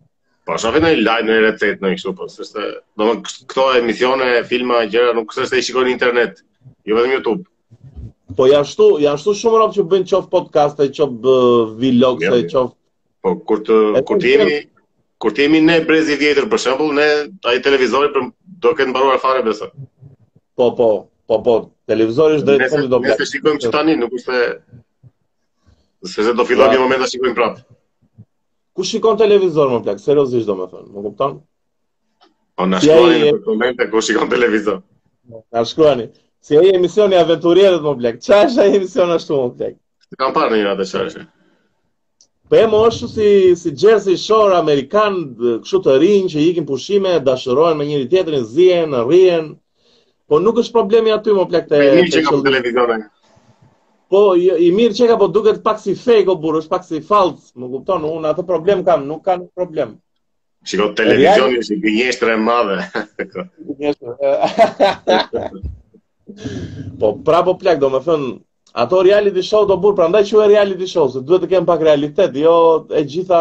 Po, 0.44 0.59
shofin 0.61 0.90
e 0.90 0.90
lajt 1.01 1.29
në 1.31 1.38
recet 1.46 1.81
në 1.87 1.94
kështu, 1.96 2.12
po, 2.20 2.29
se 2.37 2.44
shte, 2.51 2.66
do 3.01 3.09
më 3.09 3.16
këto 3.55 3.64
emisione, 3.81 4.29
filma, 4.53 4.85
gjera, 4.92 5.16
nuk 5.16 5.33
se 5.38 5.49
shte 5.49 5.64
i 5.64 5.64
shikon 5.70 5.88
internet, 5.96 6.44
jo 6.85 7.01
vetëm 7.01 7.16
YouTube. 7.16 7.49
Po 8.40 8.46
ja 8.48 8.61
ashtu, 8.64 8.85
ja 9.05 9.11
ashtu 9.18 9.33
shumë 9.37 9.59
rrap 9.61 9.72
që 9.76 9.83
bëjnë 9.92 10.07
qof 10.11 10.29
podcaste, 10.33 10.87
qof 10.96 11.11
vlog, 11.85 12.22
ja, 12.24 12.31
qof. 12.48 12.70
Po 13.26 13.33
kur 13.50 13.61
të 13.66 13.81
e 13.98 14.00
kur 14.11 14.22
të 14.22 14.31
jemi 14.33 14.55
kur 15.20 15.35
të 15.37 15.42
jemi 15.44 15.59
ne 15.64 15.74
brezi 15.90 16.16
vjetër 16.22 16.46
për 16.55 16.62
shembull, 16.64 16.94
ne 16.98 17.09
ai 17.53 17.61
televizori 17.66 18.09
për 18.14 18.24
do 18.64 18.72
këtë 18.79 18.94
mbaruar 18.94 19.18
fare 19.26 19.42
besa. 19.50 19.68
Po 20.57 20.70
po, 20.79 20.88
po 21.29 21.40
po, 21.50 21.59
televizori 21.92 22.38
është 22.38 22.46
drejt 22.48 22.72
fundit 22.72 22.94
do 22.94 23.03
bëj. 23.05 23.12
Ne 23.20 23.29
shikojmë 23.35 23.61
që 23.66 23.74
tani 23.76 23.98
nuk 24.00 24.16
është 24.20 24.40
se 26.14 26.26
se 26.31 26.35
do 26.40 26.48
fillojmë 26.53 26.79
në 26.81 26.81
momentin 26.87 27.05
ta 27.05 27.11
shikojmë 27.12 27.38
prapë. 27.42 27.62
Ku 28.79 28.88
shikon 28.92 29.20
televizor 29.20 29.68
më 29.74 29.83
plak, 29.90 30.00
seriozisht 30.07 30.48
do 30.48 30.57
më 30.62 30.70
thënë, 30.72 30.88
më 30.96 31.05
kupton? 31.11 31.37
Po 32.57 32.70
në 32.72 32.81
shkruani 32.88 33.20
në 33.26 33.35
komente 33.53 33.90
ku 33.92 34.07
shikon 34.09 34.33
televizor. 34.33 34.81
Na 35.37 35.68
shkruani. 35.74 36.09
Si 36.42 36.55
e 36.55 36.57
jo, 36.62 36.68
emisioni 36.72 37.14
aventurierët 37.20 37.83
më 37.85 37.92
blek. 38.00 38.20
Çfarë 38.24 38.48
është 38.50 38.62
ai 38.64 38.76
emisioni 38.79 39.12
ashtu 39.16 39.37
më 39.40 39.48
blek? 39.59 39.74
Kam 40.20 40.33
parë 40.37 40.57
një 40.61 40.70
atë 40.72 40.87
çfarë. 40.90 41.22
Po 42.50 42.59
e 42.61 42.64
moshu 42.72 43.09
si 43.16 43.29
si 43.62 43.72
Jersey 43.83 44.16
Shore 44.22 44.57
amerikan, 44.61 45.18
kështu 45.37 45.81
të 45.85 45.98
rinj 46.03 46.31
që 46.35 46.44
ikin 46.48 46.66
pushime, 46.70 47.12
dashurohen 47.26 47.76
me 47.79 47.85
njëri 47.90 48.09
tjetrin, 48.12 48.46
zihen, 48.57 48.96
rrihen. 49.05 49.50
Po 50.29 50.38
nuk 50.46 50.62
është 50.62 50.74
problemi 50.79 51.12
aty 51.18 51.35
më 51.37 51.44
blek 51.53 51.68
te 51.68 53.09
Po 54.11 54.20
i, 54.35 54.40
jo, 54.48 54.57
i 54.59 54.72
mirë 54.74 54.96
çka 54.98 55.14
po 55.20 55.29
duket 55.31 55.61
pak 55.62 55.76
si 55.79 55.92
fake 55.94 56.33
o 56.33 56.35
burrë, 56.35 56.59
është 56.64 56.70
pak 56.72 56.83
si 56.88 56.98
false, 57.07 57.53
më 57.55 57.68
kupton, 57.70 58.03
unë 58.09 58.33
atë 58.33 58.42
problem 58.48 58.81
kam, 58.85 59.05
nuk 59.07 59.20
kam 59.24 59.44
problem. 59.55 59.92
Shikoj 60.66 60.96
televizionin 60.98 61.62
si 61.62 61.76
gënjeshtër 61.85 62.33
e 62.33 62.38
madhe. 62.42 63.05
Po 67.01 67.15
prapo 67.25 67.57
plak, 67.59 67.81
do 67.81 67.89
me 67.95 67.99
thënë, 68.05 68.27
ato 68.83 68.99
reality 69.07 69.43
show 69.51 69.65
do 69.69 69.77
burë, 69.85 69.97
pra 69.99 70.09
ndaj 70.11 70.21
që 70.31 70.41
e 70.45 70.49
reality 70.53 70.89
show, 70.93 71.07
se 71.13 71.23
duhet 71.29 71.47
të 71.47 71.55
kemë 71.55 71.69
pak 71.71 71.85
realitet, 71.89 72.35
jo 72.45 72.53
e 72.93 73.01
gjitha, 73.13 73.39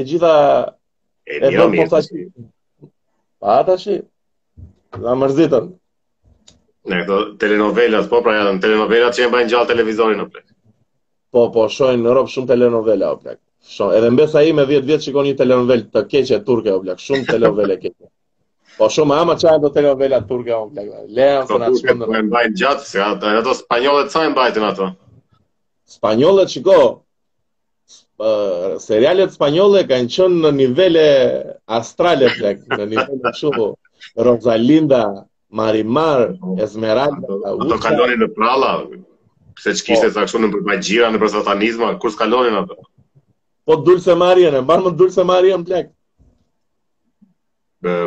e 0.00 0.04
gjitha, 0.08 0.30
e 1.36 1.40
bërë 1.44 1.66
po 1.76 1.84
sa 1.92 2.00
që. 2.06 2.22
Pa 3.44 3.58
ata 3.60 3.76
që, 3.82 3.98
da 5.04 5.18
mërzitën. 5.20 5.68
Ne, 6.88 7.02
këto 7.02 7.18
telenovelat, 7.42 8.08
po 8.14 8.22
pra 8.24 8.38
jatën, 8.38 8.62
telenovelat 8.64 9.18
që 9.20 9.26
e 9.28 9.32
bajnë 9.36 9.52
gjallë 9.52 9.70
televizorin, 9.74 10.24
o 10.24 10.28
plak. 10.32 10.46
Po, 11.36 11.44
po, 11.52 11.68
shojnë 11.76 12.00
në 12.06 12.16
ropë 12.20 12.34
shumë 12.38 12.54
telenovela, 12.54 13.12
o 13.12 13.20
plak. 13.26 13.42
edhe 13.98 14.08
mbesa 14.14 14.38
me 14.56 14.64
10 14.72 14.86
vjetë 14.86 15.02
shikon 15.10 15.26
një 15.28 15.36
telenovel 15.42 15.84
të 15.92 16.06
keqe 16.14 16.42
turke, 16.48 16.72
o 16.72 16.80
plak, 16.86 17.04
shumë 17.08 17.28
telenovele 17.34 17.76
keqe. 17.84 18.08
Po 18.78 18.86
shumë 18.94 19.14
ama 19.24 19.34
çajë 19.42 19.58
do 19.64 19.68
të 19.74 19.82
kemë 19.84 19.98
vela 20.00 20.18
turke 20.26 20.52
on 20.54 20.68
plak. 20.72 20.86
Leon 21.18 21.46
po 21.50 21.56
na 21.58 21.68
shkon. 21.78 22.04
Po 22.06 22.14
mbajnë 22.26 22.54
gjatë 22.60 22.84
se 22.86 23.00
ato 23.02 23.54
spanjollët 23.58 24.12
sa 24.14 24.22
mbajtin 24.30 24.66
ato. 24.68 24.86
Spanjollët 25.98 26.52
shiko. 26.54 26.76
Po, 28.18 28.30
serialet 28.82 29.34
spanjolle 29.34 29.82
kanë 29.90 30.12
qenë 30.14 30.38
në 30.44 30.52
nivele 30.60 31.06
astrale 31.80 32.30
plak, 32.36 32.60
në 32.78 32.86
nivele 32.92 33.32
shumë 33.40 33.66
Rosalinda, 34.28 35.00
Marimar, 35.50 36.36
Esmeralda, 36.62 37.38
Ato 37.56 37.80
kalonin 37.82 38.22
në 38.22 38.30
prala, 38.38 38.72
se 39.62 39.74
që 39.74 39.84
kishtë 39.88 40.12
e 40.12 40.28
po. 40.34 40.42
në 40.44 40.52
magjira, 40.70 41.10
në 41.14 41.20
për 41.22 41.32
satanizma, 41.34 41.90
kur 42.02 42.14
s'kalonin 42.14 42.60
ato? 42.62 42.78
Po 43.66 43.80
dulë 43.86 44.02
se 44.06 44.14
marjen, 44.18 44.54
e 44.54 44.62
mbarë 44.66 44.86
më 44.86 44.94
dulë 45.00 45.14
se 45.16 45.26
marjen, 45.28 45.66
plek. 45.66 45.90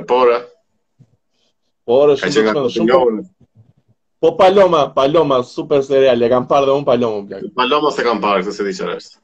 Por, 0.09 0.31
e? 0.37 0.41
Po 1.91 1.97
orë 2.05 2.13
shumë 2.23 2.51
të 2.55 2.61
shumë 2.73 2.85
të 2.87 2.89
po-, 2.95 3.21
po 4.23 4.29
Paloma, 4.37 4.85
Paloma, 4.99 5.41
super 5.47 5.81
serial, 5.87 6.21
e 6.23 6.27
kam 6.31 6.45
parë 6.47 6.69
dhe 6.69 6.75
unë 6.79 6.87
Paloma 6.89 7.39
Paloma 7.59 7.89
se 7.95 8.05
kam 8.05 8.21
parë, 8.23 8.45
këse 8.45 8.53
se 8.55 8.63
di 8.69 8.75
qërë 8.77 8.93
është. 9.01 9.17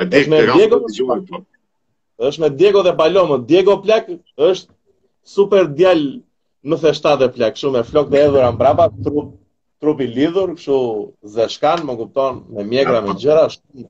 E 0.00 0.06
dik, 0.08 0.22
është 0.22 0.32
me 0.36 0.40
Diego, 0.54 0.78
gjuar, 0.96 1.20
po. 1.28 1.40
është 2.28 2.42
me 2.44 2.48
Diego 2.62 2.82
dhe 2.86 2.94
Paloma. 3.02 3.36
Diego 3.50 3.74
Plak 3.82 4.08
është 4.46 4.72
super 5.36 5.68
djal 5.76 6.00
në 6.70 6.78
theshtate 6.86 7.28
Plak, 7.34 7.60
shumë 7.60 7.82
e 7.82 7.88
flok 7.90 8.08
dhe 8.14 8.22
edhura 8.24 8.48
ambraba, 8.54 8.88
trup, 9.04 9.28
trupi 9.84 10.08
i 10.08 10.12
lidhur, 10.16 10.56
këshu 10.56 10.78
zeshkan, 11.36 11.84
më 11.90 11.98
kupton, 12.00 12.40
me 12.56 12.64
mjegra, 12.72 13.02
me 13.04 13.18
gjëra, 13.20 13.44
shumë. 13.58 13.84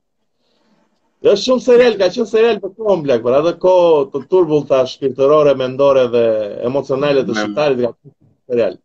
është 1.29 1.37
shumë 1.47 1.65
serial, 1.69 1.95
ka 2.03 2.11
qënë 2.17 2.27
serial 2.35 2.59
për 2.65 2.75
kohë 2.75 2.97
më 2.99 3.07
plakë, 3.07 3.23
për 3.29 3.39
atë 3.39 3.55
kohë 3.63 4.03
të 4.11 4.23
turbul 4.33 4.67
të 4.67 4.77
ashtë 4.81 4.97
shpirtërore, 4.99 5.55
mendore 5.63 6.09
dhe 6.17 6.25
emocionale 6.67 7.23
të 7.25 7.39
shqiptarit, 7.39 7.85
ka 7.87 7.95
qënë 7.95 8.17
real. 8.47 8.77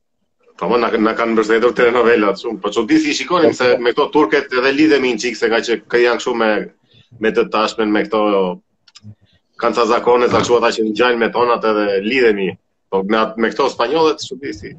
Po 0.59 0.69
më 0.69 0.77
na, 0.79 0.91
na 1.07 1.13
kanë 1.17 1.33
mbështetur 1.35 1.73
tre 1.77 1.91
novelat 1.93 2.41
shumë. 2.41 2.61
Po 2.61 2.71
çu 2.73 2.83
disi 2.89 3.15
shikonin 3.17 3.55
se 3.57 3.77
me 3.81 3.93
këto 3.95 4.07
turket 4.13 4.53
edhe 4.53 4.73
lidhemi 4.77 5.13
një 5.15 5.21
çik 5.25 5.37
se 5.39 5.49
ka 5.49 5.61
që 5.67 5.79
kë 5.89 6.01
janë 6.05 6.19
kështu 6.21 6.35
me 6.41 6.51
me 7.25 7.31
të 7.33 7.47
tashmen 7.55 7.93
me 7.93 8.03
këto 8.05 8.21
kanë 9.61 9.77
ca 9.77 9.87
zakone 9.93 10.29
ta 10.29 10.41
kështu 10.41 10.61
që 10.77 10.85
ngjajnë 10.91 11.19
me 11.23 11.29
tonat 11.33 11.65
edhe 11.73 11.87
lidhemi. 12.09 12.51
Po 12.93 13.03
me 13.09 13.25
me 13.43 13.51
këto 13.55 13.69
spanjollët 13.73 14.27
çudi 14.29 14.51
disi. 14.53 14.75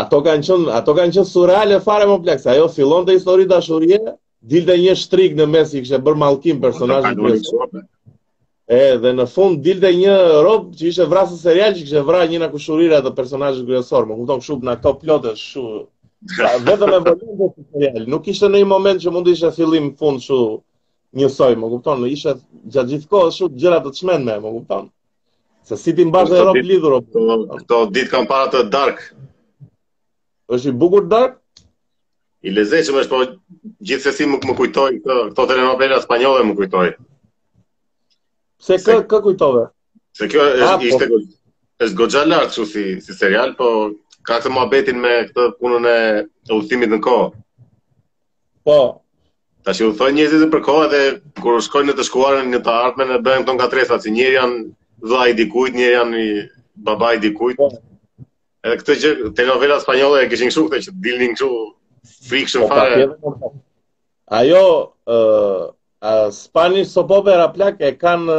Ato 0.00 0.22
kanë 0.24 0.44
qenë, 0.46 0.72
ato 0.78 0.94
kanë 0.96 1.12
qenë 1.14 1.28
surreale 1.34 1.80
fare 1.84 2.06
më 2.08 2.20
pleks. 2.24 2.46
Ajo 2.52 2.68
fillonte 2.68 3.12
histori 3.16 3.44
dashurie, 3.48 4.00
dilte 4.40 4.76
një 4.80 4.96
shtrik 5.04 5.36
në 5.36 5.46
mes 5.52 5.72
i 5.76 5.84
kishte 5.84 6.00
bërë 6.00 6.22
mallkim 6.24 6.60
po, 6.60 6.68
personazhit. 6.68 7.52
Edhe 8.68 9.14
në 9.16 9.24
fund 9.32 9.62
dilte 9.64 9.88
një 9.96 10.12
rob 10.44 10.66
që 10.76 10.90
ishte 10.90 11.04
vrasë 11.08 11.38
serial 11.40 11.70
që 11.72 11.84
kishte 11.86 12.02
vrarë 12.04 12.26
njëna 12.34 12.48
kushurira 12.52 12.98
të 13.06 13.12
personazhit 13.16 13.64
kryesor, 13.64 14.04
më 14.10 14.18
kupton 14.18 14.42
kështu 14.42 14.56
në 14.66 14.74
ato 14.74 14.92
plotë 14.98 15.32
kështu. 15.38 15.62
Pra, 16.34 16.50
vetëm 16.66 16.92
e 16.92 16.98
vëllim 17.06 17.38
do 17.38 17.48
të 17.54 17.62
serial, 17.64 18.04
nuk 18.12 18.28
ishte 18.28 18.50
në 18.52 18.60
një 18.60 18.68
moment 18.68 19.00
që 19.00 19.14
mund 19.14 19.24
të 19.30 19.34
ishte 19.38 19.52
fillim 19.56 19.88
fund 20.02 20.20
një 20.20 20.44
njësoj, 21.22 21.50
më 21.62 21.70
kupton, 21.78 22.04
ishte 22.12 22.34
gjatë 22.76 22.92
gjithë 22.92 23.10
kohës 23.16 23.40
gjëra 23.56 23.80
të 23.86 23.94
çmendme, 24.02 24.36
më 24.44 24.52
kupton. 24.58 24.90
Se 25.68 25.80
si 25.80 25.96
ti 25.96 26.04
mbash 26.10 26.36
rob 26.50 26.60
lidhur 26.60 26.98
rob. 26.98 27.08
Po, 27.16 27.40
këto 27.56 27.80
ditë 27.96 28.12
kam 28.12 28.28
para 28.28 28.52
të 28.52 28.66
dark. 28.72 29.00
Është 30.52 30.68
i 30.68 30.76
bukur 30.84 31.08
dark? 31.08 31.40
I 32.44 32.52
lezetshëm 32.52 33.00
është, 33.00 33.16
po 33.16 33.76
gjithsesi 33.88 34.28
më, 34.28 34.42
më 34.48 34.58
kujtoi 34.60 34.98
këto 35.08 35.48
telenovela 35.48 36.04
spanjolle 36.04 36.44
më 36.48 36.54
kujtoi. 36.60 36.92
Se 38.62 38.76
kë 38.82 38.94
kë 39.10 39.18
kujtove? 39.24 39.64
Se 40.18 40.26
kjo 40.30 40.44
është 40.50 40.66
ah, 40.66 40.76
po. 40.78 40.90
ishte 40.90 41.86
është 41.86 41.98
goxha 42.00 42.24
lart 42.26 42.54
çu 42.56 42.64
si 42.66 42.84
si 43.04 43.14
serial, 43.14 43.52
po 43.58 43.68
ka 44.26 44.40
të 44.42 44.50
mohabetin 44.50 44.98
me 45.02 45.12
këtë 45.28 45.44
punën 45.60 45.86
e 45.90 45.98
udhimit 46.56 46.90
në 46.92 46.98
kohë. 47.06 47.28
Po. 48.66 48.78
Tash 49.66 49.82
u 49.86 49.92
thon 49.98 50.16
njerëzit 50.16 50.50
për 50.54 50.62
kohë 50.66 50.88
edhe 50.88 51.02
kur 51.42 51.60
shkojnë 51.68 51.92
në 51.92 51.96
të 52.00 52.06
shkuarën 52.10 52.50
në 52.52 52.60
të 52.66 52.74
ardhmen 52.86 53.14
e 53.14 53.20
bëjnë 53.28 53.46
këto 53.46 53.56
katresa, 53.62 54.00
si 54.02 54.12
njerë 54.16 54.36
janë 54.40 54.60
vllai 55.06 55.30
dikujt, 55.38 55.78
njerë 55.78 55.94
janë 56.00 56.22
i 56.24 56.28
babai 56.90 57.14
dikujt. 57.24 57.62
Po. 57.62 57.70
Edhe 58.66 58.80
këtë 58.82 58.98
gjë 59.04 59.12
telenovela 59.38 59.78
spanjolle 59.84 60.24
e 60.24 60.30
kishin 60.32 60.50
kështu 60.50 60.82
që 60.88 60.96
dilnin 61.06 61.38
kështu 61.38 61.50
frikshëm 62.28 62.66
po, 62.66 62.70
fare. 62.74 63.06
Po. 63.22 63.52
Ajo 64.42 64.66
ë 65.06 65.24
uh... 65.30 65.66
Spanish 66.30 66.88
soap 66.94 67.10
opera 67.10 67.48
plak 67.52 67.80
e 67.82 67.90
kanë 67.98 68.34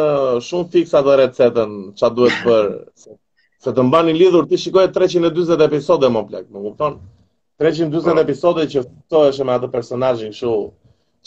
shumë 0.47 0.67
fiksa 0.73 1.01
të 1.03 1.15
recetën 1.19 1.71
ça 1.99 2.09
duhet 2.15 2.35
për 2.45 2.69
se 3.65 3.73
të 3.75 3.83
mbani 3.83 4.13
lidhur 4.15 4.47
ti 4.47 4.57
shikojë 4.61 4.93
340 4.97 5.65
episode 5.65 6.07
më 6.15 6.21
plak, 6.29 6.45
më 6.47 6.61
kupton? 6.65 6.95
340 7.59 8.05
po. 8.15 8.21
episode 8.23 8.65
që 8.71 8.83
ftohesh 8.85 9.41
me 9.47 9.57
atë 9.57 9.69
personazhin 9.73 10.31
kështu. 10.31 10.53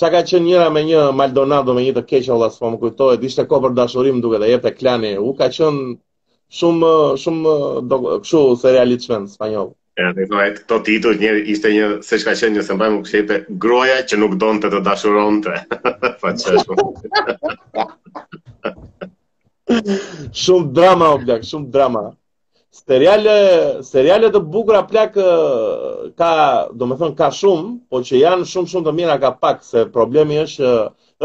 Çka 0.01 0.09
ka 0.14 0.23
qenë 0.31 0.47
njëra 0.47 0.71
me 0.73 0.85
një 0.88 1.03
Maldonado 1.21 1.75
me 1.77 1.85
një 1.85 1.92
të 2.01 2.07
keq 2.09 2.31
olla 2.33 2.49
s'po 2.51 2.71
më 2.73 2.81
kujtohet, 2.87 3.27
ishte 3.29 3.45
kopër 3.53 3.77
dashurim 3.77 4.23
duke 4.25 4.40
dhe 4.40 4.49
jepte 4.55 4.73
klani. 4.79 5.12
U 5.21 5.35
ka 5.37 5.51
qenë 5.53 5.99
shumë 6.61 6.92
shumë 7.27 7.59
kështu 7.85 8.40
serialit 8.64 9.05
shumë 9.05 9.29
spanjoll. 9.37 9.75
Ja, 10.00 10.07
dhe 10.16 10.24
këto 10.31 10.76
titull 10.87 11.18
një 11.20 11.31
ishte 11.52 11.70
një 11.72 11.87
se 12.09 12.18
çka 12.20 12.33
qenë 12.40 12.57
një 12.59 12.62
se 12.64 12.74
mbajmë 12.76 13.00
kushtet 13.05 13.48
groja 13.64 13.96
që 14.12 14.18
nuk 14.22 14.37
donte 14.40 14.70
të 14.72 14.78
dashuronte. 14.87 15.57
Faqesh. 16.22 16.64
shumë 20.44 20.70
drama 20.78 21.11
o 21.18 21.18
plak, 21.26 21.44
shumë 21.50 21.68
drama. 21.76 22.05
Seriale, 22.81 23.37
seriale 23.90 24.33
të 24.33 24.40
bukura 24.55 24.81
plak 24.88 25.12
ka, 25.20 26.33
do 26.72 26.88
ka 27.20 27.28
shumë, 27.42 27.74
po 27.92 28.00
që 28.09 28.22
janë 28.22 28.48
shumë 28.55 28.72
shumë 28.72 28.88
të 28.88 28.96
mira 29.02 29.18
ka 29.26 29.35
pak, 29.44 29.61
se 29.64 29.85
problemi 29.98 30.38
është, 30.46 30.72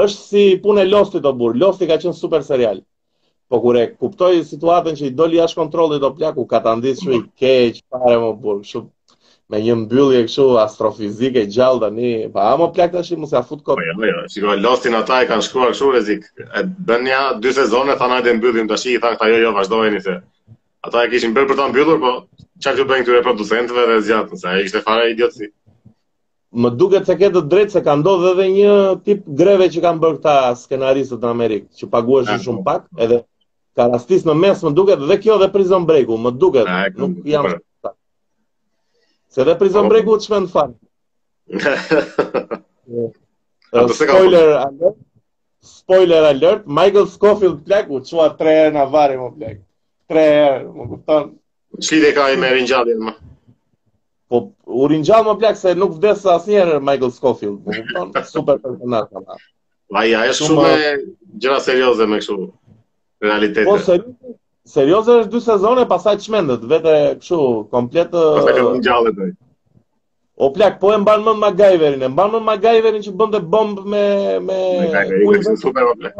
është 0.08 0.28
si 0.28 0.46
punë 0.68 0.84
e 0.84 0.90
Losti 0.92 1.24
të 1.24 1.32
burë, 1.40 1.60
Losti 1.64 1.88
ka 1.88 2.02
qenë 2.04 2.20
super 2.20 2.44
serial. 2.52 2.84
Po 3.50 3.58
kur 3.64 3.78
e 3.80 3.86
kuptoj 3.96 4.44
situatën 4.48 4.98
që 5.00 5.06
i 5.08 5.12
doli 5.20 5.38
jashtë 5.40 5.58
kontrollit 5.62 6.04
o 6.04 6.10
plaku 6.16 6.44
ka 6.52 6.60
ta 6.66 6.74
ndis 6.76 7.00
shumë 7.04 7.18
i 7.20 7.22
keq 7.44 7.78
fare 7.94 8.16
më 8.24 8.32
burg, 8.42 8.64
kështu 8.66 8.82
me 9.54 9.62
një 9.68 9.76
mbyllje 9.84 10.24
kështu 10.28 10.48
astrofizike 10.64 11.44
gjallë 11.56 11.82
tani, 11.84 12.10
pa 12.34 12.48
ama 12.56 12.68
plak 12.76 12.92
tash 12.96 13.14
mos 13.22 13.32
ia 13.38 13.42
fut 13.52 13.62
Po, 13.70 13.78
Jo, 13.90 13.96
jo, 14.10 14.26
sigo 14.34 14.56
lastin 14.66 14.98
ata 15.00 15.22
e 15.24 15.30
kanë 15.30 15.46
shkuar 15.48 15.72
kështu 15.72 15.92
rrezik. 15.94 16.26
E 16.60 16.64
bën 16.90 17.08
ja 17.14 17.22
dy 17.46 17.54
sezone 17.62 17.96
tha 18.02 18.10
na 18.14 18.18
të 18.26 18.34
mbyllim 18.42 18.68
tash 18.74 18.90
i 18.92 18.98
tha 19.06 19.14
ajo 19.28 19.40
jo 19.46 19.54
vazhdojeni 19.60 20.04
se. 20.10 20.18
Ata 20.88 21.06
e 21.06 21.14
kishin 21.16 21.32
bërë 21.38 21.48
për 21.54 21.60
ta 21.62 21.70
mbyllur, 21.72 22.02
po 22.04 22.12
çfarë 22.62 22.82
do 22.82 22.88
bëjnë 22.92 23.06
këtyre 23.08 23.24
producentëve 23.30 23.86
dhe 23.94 23.98
zjatë, 24.10 24.42
sa 24.44 24.58
ai 24.58 24.68
ishte 24.68 24.84
fare 24.90 25.08
idiot 25.14 25.40
Më 26.64 26.70
duket 26.80 27.06
se 27.06 27.16
ke 27.20 27.28
të 27.32 27.42
drejtë 27.52 27.74
se 27.76 27.80
ka 27.86 27.96
ndodhur 28.00 28.36
edhe 28.36 28.52
një 28.52 28.76
tip 29.08 29.26
greve 29.42 29.68
që 29.74 29.82
kanë 29.86 30.00
bërë 30.04 30.20
këta 30.20 30.36
skenaristët 30.60 31.20
në 31.26 31.32
Amerikë, 31.36 31.68
që 31.80 31.90
paguajnë 31.96 32.32
ah, 32.36 32.40
shumë 32.46 32.64
po. 32.64 32.72
pak 32.72 33.02
edhe 33.04 33.18
ka 33.78 33.86
rastis 33.94 34.24
në 34.26 34.34
mes 34.42 34.62
më 34.66 34.72
duket 34.78 35.04
dhe 35.10 35.16
kjo 35.24 35.36
dhe 35.42 35.48
prizon 35.56 35.84
bregu 35.88 36.16
më 36.22 36.32
duket 36.44 36.70
nuk 37.02 37.18
jam 37.34 37.48
sakt 37.52 37.98
se 39.38 39.46
dhe 39.50 39.54
prizon 39.60 39.86
Ake. 39.86 39.92
bregu 39.94 40.16
çmend 40.24 40.50
po. 40.50 40.54
fal 40.54 40.74
po, 43.82 43.86
spoiler 44.00 44.50
po. 44.54 44.64
alert 44.64 45.00
spoiler 45.76 46.26
alert 46.32 46.66
Michael 46.80 47.08
Scofield 47.14 47.62
plagu 47.68 48.02
çua 48.10 48.32
3 48.42 48.56
herë 48.58 48.74
na 48.80 48.88
varri 48.98 49.22
më 49.22 49.30
plag 49.44 49.62
3 50.18 50.26
herë 50.32 50.68
më 50.80 50.88
kupton 50.96 51.30
çli 51.90 52.02
dhe 52.06 52.14
ka 52.18 52.26
i 52.34 52.42
merr 52.44 52.58
ngjallin 52.66 53.04
më 53.10 53.14
po 54.30 54.42
u 54.82 54.88
ringjall 54.92 55.26
më 55.30 55.38
plak 55.44 55.58
se 55.62 55.76
nuk 55.78 55.94
vdes 56.00 56.26
sa 56.26 56.40
asnjëherë 56.40 56.82
Michael 56.90 57.14
Scofield 57.20 57.62
më 57.68 57.78
kupton 57.84 58.10
super 58.32 58.58
personazh 58.64 59.14
ama 59.16 59.38
Vaj, 59.94 60.10
ajo 60.20 60.34
shumë 60.50 60.72
gjëra 61.40 61.62
serioze 61.64 62.04
me 62.12 62.18
kështu. 62.20 62.36
Realitetet. 63.20 63.66
Po 63.68 63.78
seriozisht, 63.82 64.40
seriozisht 64.76 65.22
është 65.26 65.32
dy 65.36 65.40
sezone 65.44 65.86
pasaj 65.92 66.18
çmendët, 66.26 66.66
vetë 66.74 66.96
kështu 67.22 67.40
komplet. 67.74 68.12
Po 68.14 68.76
ai. 68.78 69.32
O 70.38 70.50
plak, 70.54 70.76
po 70.84 70.92
e 70.94 71.00
mban 71.02 71.24
më 71.26 71.34
Magaiverin, 71.44 72.04
e 72.08 72.12
mban 72.14 72.32
më 72.36 72.42
Magaiverin 72.50 73.06
që 73.08 73.14
bënte 73.22 73.40
bomb 73.56 73.80
me 73.94 74.04
me 74.50 74.60
Magaiverin 74.84 75.48
është 75.56 75.58
super 75.64 75.88
o 75.92 75.96
plak. 76.02 76.20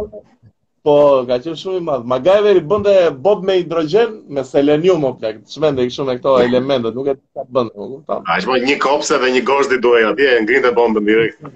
Po, 0.88 0.96
ka 1.30 1.38
qen 1.44 1.58
shumë 1.60 1.82
i 1.84 1.84
madh. 1.90 2.08
Magaiveri 2.14 2.62
bënte 2.72 2.96
bomb 3.28 3.46
me 3.50 3.60
hidrogjen, 3.60 4.18
me 4.36 4.42
selenium 4.50 5.06
o 5.06 5.14
plak. 5.20 5.44
Çmendë 5.54 5.86
kështu 5.92 6.08
me 6.10 6.18
këto 6.18 6.34
elemente, 6.48 6.96
nuk 6.98 7.14
e 7.14 7.18
di 7.20 7.24
çfarë 7.36 7.54
bën, 7.60 7.72
e 7.78 7.86
kupton. 7.94 8.26
Ai 8.26 8.60
një 8.72 8.80
kopse 8.88 9.22
dhe 9.22 9.32
një 9.38 9.46
gozhdë 9.52 9.82
duaj 9.86 10.10
atje, 10.16 10.34
ngrihte 10.48 10.74
bombën 10.82 11.12
direkt. 11.14 11.54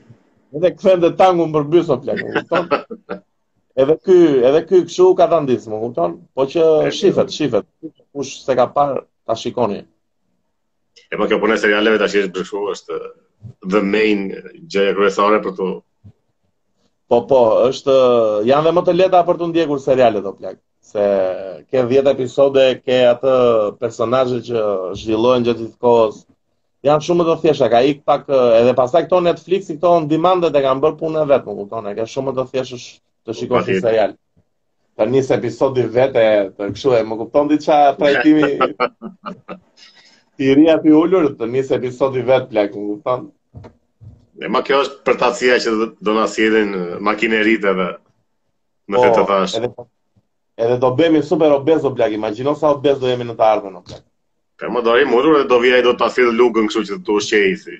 Edhe 0.53 0.73
kthente 0.77 1.15
tangun 1.23 1.49
për 1.57 1.69
bysh 1.73 1.95
o 1.97 2.01
plak, 2.05 2.23
edhe 3.75 3.97
ky, 4.05 4.45
edhe 4.47 4.61
ky 4.67 4.81
kshu 4.85 5.11
ka 5.19 5.27
dhënë 5.31 5.49
ditë, 5.51 5.69
më 5.71 5.79
kupton? 5.83 6.15
Po 6.35 6.45
që 6.53 6.63
shifet, 6.95 7.31
shifet. 7.35 7.65
Kush 8.15 8.33
se 8.45 8.55
ka 8.55 8.65
parë 8.73 9.03
ta 9.27 9.35
shikoni. 9.35 9.79
E 11.11 11.19
po 11.19 11.27
kjo 11.27 11.37
punë 11.41 11.57
serialeve 11.61 11.99
tash 12.01 12.17
është 12.23 12.33
për 12.43 12.71
është 12.75 12.97
the 13.73 13.81
main 13.93 14.25
gjë 14.71 14.91
kryesore 14.99 15.41
për 15.45 15.55
të 15.59 15.69
Po 17.11 17.17
po, 17.27 17.39
është 17.67 17.93
janë 18.47 18.69
dhe 18.69 18.71
më 18.75 18.81
të 18.87 18.93
lehta 18.95 19.19
për 19.27 19.37
të 19.39 19.47
ndjekur 19.49 19.79
serialet 19.83 20.27
o 20.29 20.31
plak. 20.37 20.53
Se 20.79 21.07
ke 21.67 21.81
10 21.89 22.07
episode, 22.09 22.61
ke 22.85 22.97
atë 23.07 23.33
personazhe 23.81 24.37
që 24.47 24.61
zhvillohen 25.01 25.43
gjatë 25.43 25.59
gjithë 25.59 25.81
kohës. 25.83 26.21
Janë 26.87 27.05
shumë 27.09 27.25
të 27.27 27.35
thjeshta, 27.43 27.67
ka 27.73 27.81
ik 27.91 27.99
pak 28.07 28.31
edhe 28.61 28.71
pastaj 28.79 29.03
këto 29.09 29.19
Netflix 29.27 29.67
i 29.69 29.75
këto 29.75 29.91
on 29.97 30.07
demand 30.07 30.47
e 30.47 30.49
kanë 30.55 30.83
bërë 30.85 30.97
punën 31.03 31.27
vetëm, 31.33 31.59
kupton? 31.59 31.91
Ka 31.99 32.07
shumë 32.13 32.33
të 32.39 32.47
thjeshtë 32.53 32.79
të 33.27 33.33
shikosh 33.39 33.67
një 33.71 33.79
serial. 33.81 34.13
Për 34.99 35.09
njësë 35.15 35.33
episodi 35.37 35.83
vete, 35.95 36.23
të 36.57 36.67
këshu 36.75 36.93
e 36.97 37.01
më 37.09 37.17
kupton 37.21 37.49
di 37.51 37.57
qa 37.63 37.77
trajtimi 37.97 38.49
i 40.47 40.53
rria 40.57 40.75
të 40.83 40.93
ullur, 40.99 41.27
për 41.39 41.51
njësë 41.55 41.75
episodi 41.79 42.23
vete, 42.27 42.49
plek, 42.51 42.75
më 42.75 42.95
kupton. 42.95 43.29
E 44.45 44.49
ma 44.49 44.61
kjo 44.65 44.79
është 44.83 45.01
për 45.05 45.17
atësia 45.19 45.57
që 45.63 45.73
do 46.07 46.13
nga 46.17 46.27
sjedin 46.31 46.71
uh, 46.77 46.85
makinerit 47.05 47.65
edhe 47.71 47.87
në 48.89 48.97
po, 49.01 49.09
të 49.15 49.25
tash. 49.29 49.55
Edhe, 49.59 49.71
edhe 50.65 50.77
do 50.83 50.93
bemi 50.97 51.21
super 51.27 51.53
obezo, 51.59 51.91
plek, 51.97 52.15
imagino 52.17 52.55
sa 52.57 52.71
obez 52.73 52.99
do 53.03 53.09
jemi 53.11 53.27
në 53.29 53.35
të 53.41 53.47
ardhën, 53.47 53.77
plek. 53.89 54.03
Për 54.61 54.69
më 54.75 54.83
dori, 54.87 55.05
më 55.11 55.17
urur 55.19 55.37
do 55.41 55.47
do 55.55 55.59
vjej 55.63 55.81
do 55.87 55.95
të 55.99 56.07
asil 56.07 56.31
lukën 56.41 56.69
këshu 56.69 56.85
që 56.89 56.95
të 56.95 57.03
të 57.05 57.43
si. 57.61 57.77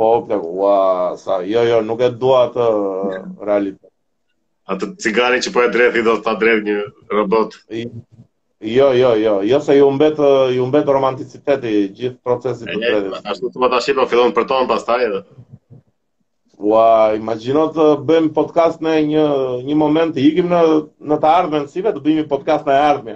Po, 0.00 0.12
plek, 0.28 0.44
ua, 0.44 1.16
sa, 1.24 1.40
jo, 1.48 1.64
jo, 1.68 1.80
nuk 1.88 2.04
e 2.08 2.12
dua 2.26 2.44
të 2.56 2.68
uh, 2.72 3.22
realitet. 3.48 3.89
Atë 4.70 4.86
cigari 5.02 5.40
që 5.44 5.50
po 5.54 5.62
e 5.64 5.68
dreth 5.74 5.96
i 5.98 6.02
do 6.06 6.12
të 6.18 6.22
ta 6.28 6.32
dreth 6.40 6.60
një 6.66 6.74
robot. 7.12 7.56
Jo, 7.78 8.90
jo, 8.94 9.08
jo, 9.18 9.32
jo 9.50 9.58
se 9.66 9.74
ju 9.76 9.86
mbet 9.96 10.20
ju 10.56 10.66
mbet 10.70 10.90
romanticiteti 10.94 11.70
gjithë 12.00 12.20
procesit 12.28 12.68
të 12.74 12.90
dreth. 13.06 13.22
Ashtu 13.32 13.50
të 13.54 13.64
ata 13.68 13.80
shitën 13.86 14.10
fillon 14.12 14.34
për 14.36 14.44
ton 14.52 14.68
pastaj 14.70 15.06
edhe. 15.08 15.20
Ua, 16.70 16.84
imagjino 17.18 17.64
të 17.78 17.86
bëjmë 18.10 18.30
podcast 18.36 18.82
në 18.84 18.92
një 19.08 19.24
një 19.70 19.76
moment 19.82 20.20
i 20.22 20.26
ikim 20.30 20.50
në 20.54 20.60
në 21.12 21.18
të 21.24 21.32
ardhmen 21.38 21.66
si 21.72 21.82
vetë 21.88 22.02
bëjmë 22.06 22.26
podcast 22.34 22.68
në 22.70 22.76
ardhmë. 22.90 23.14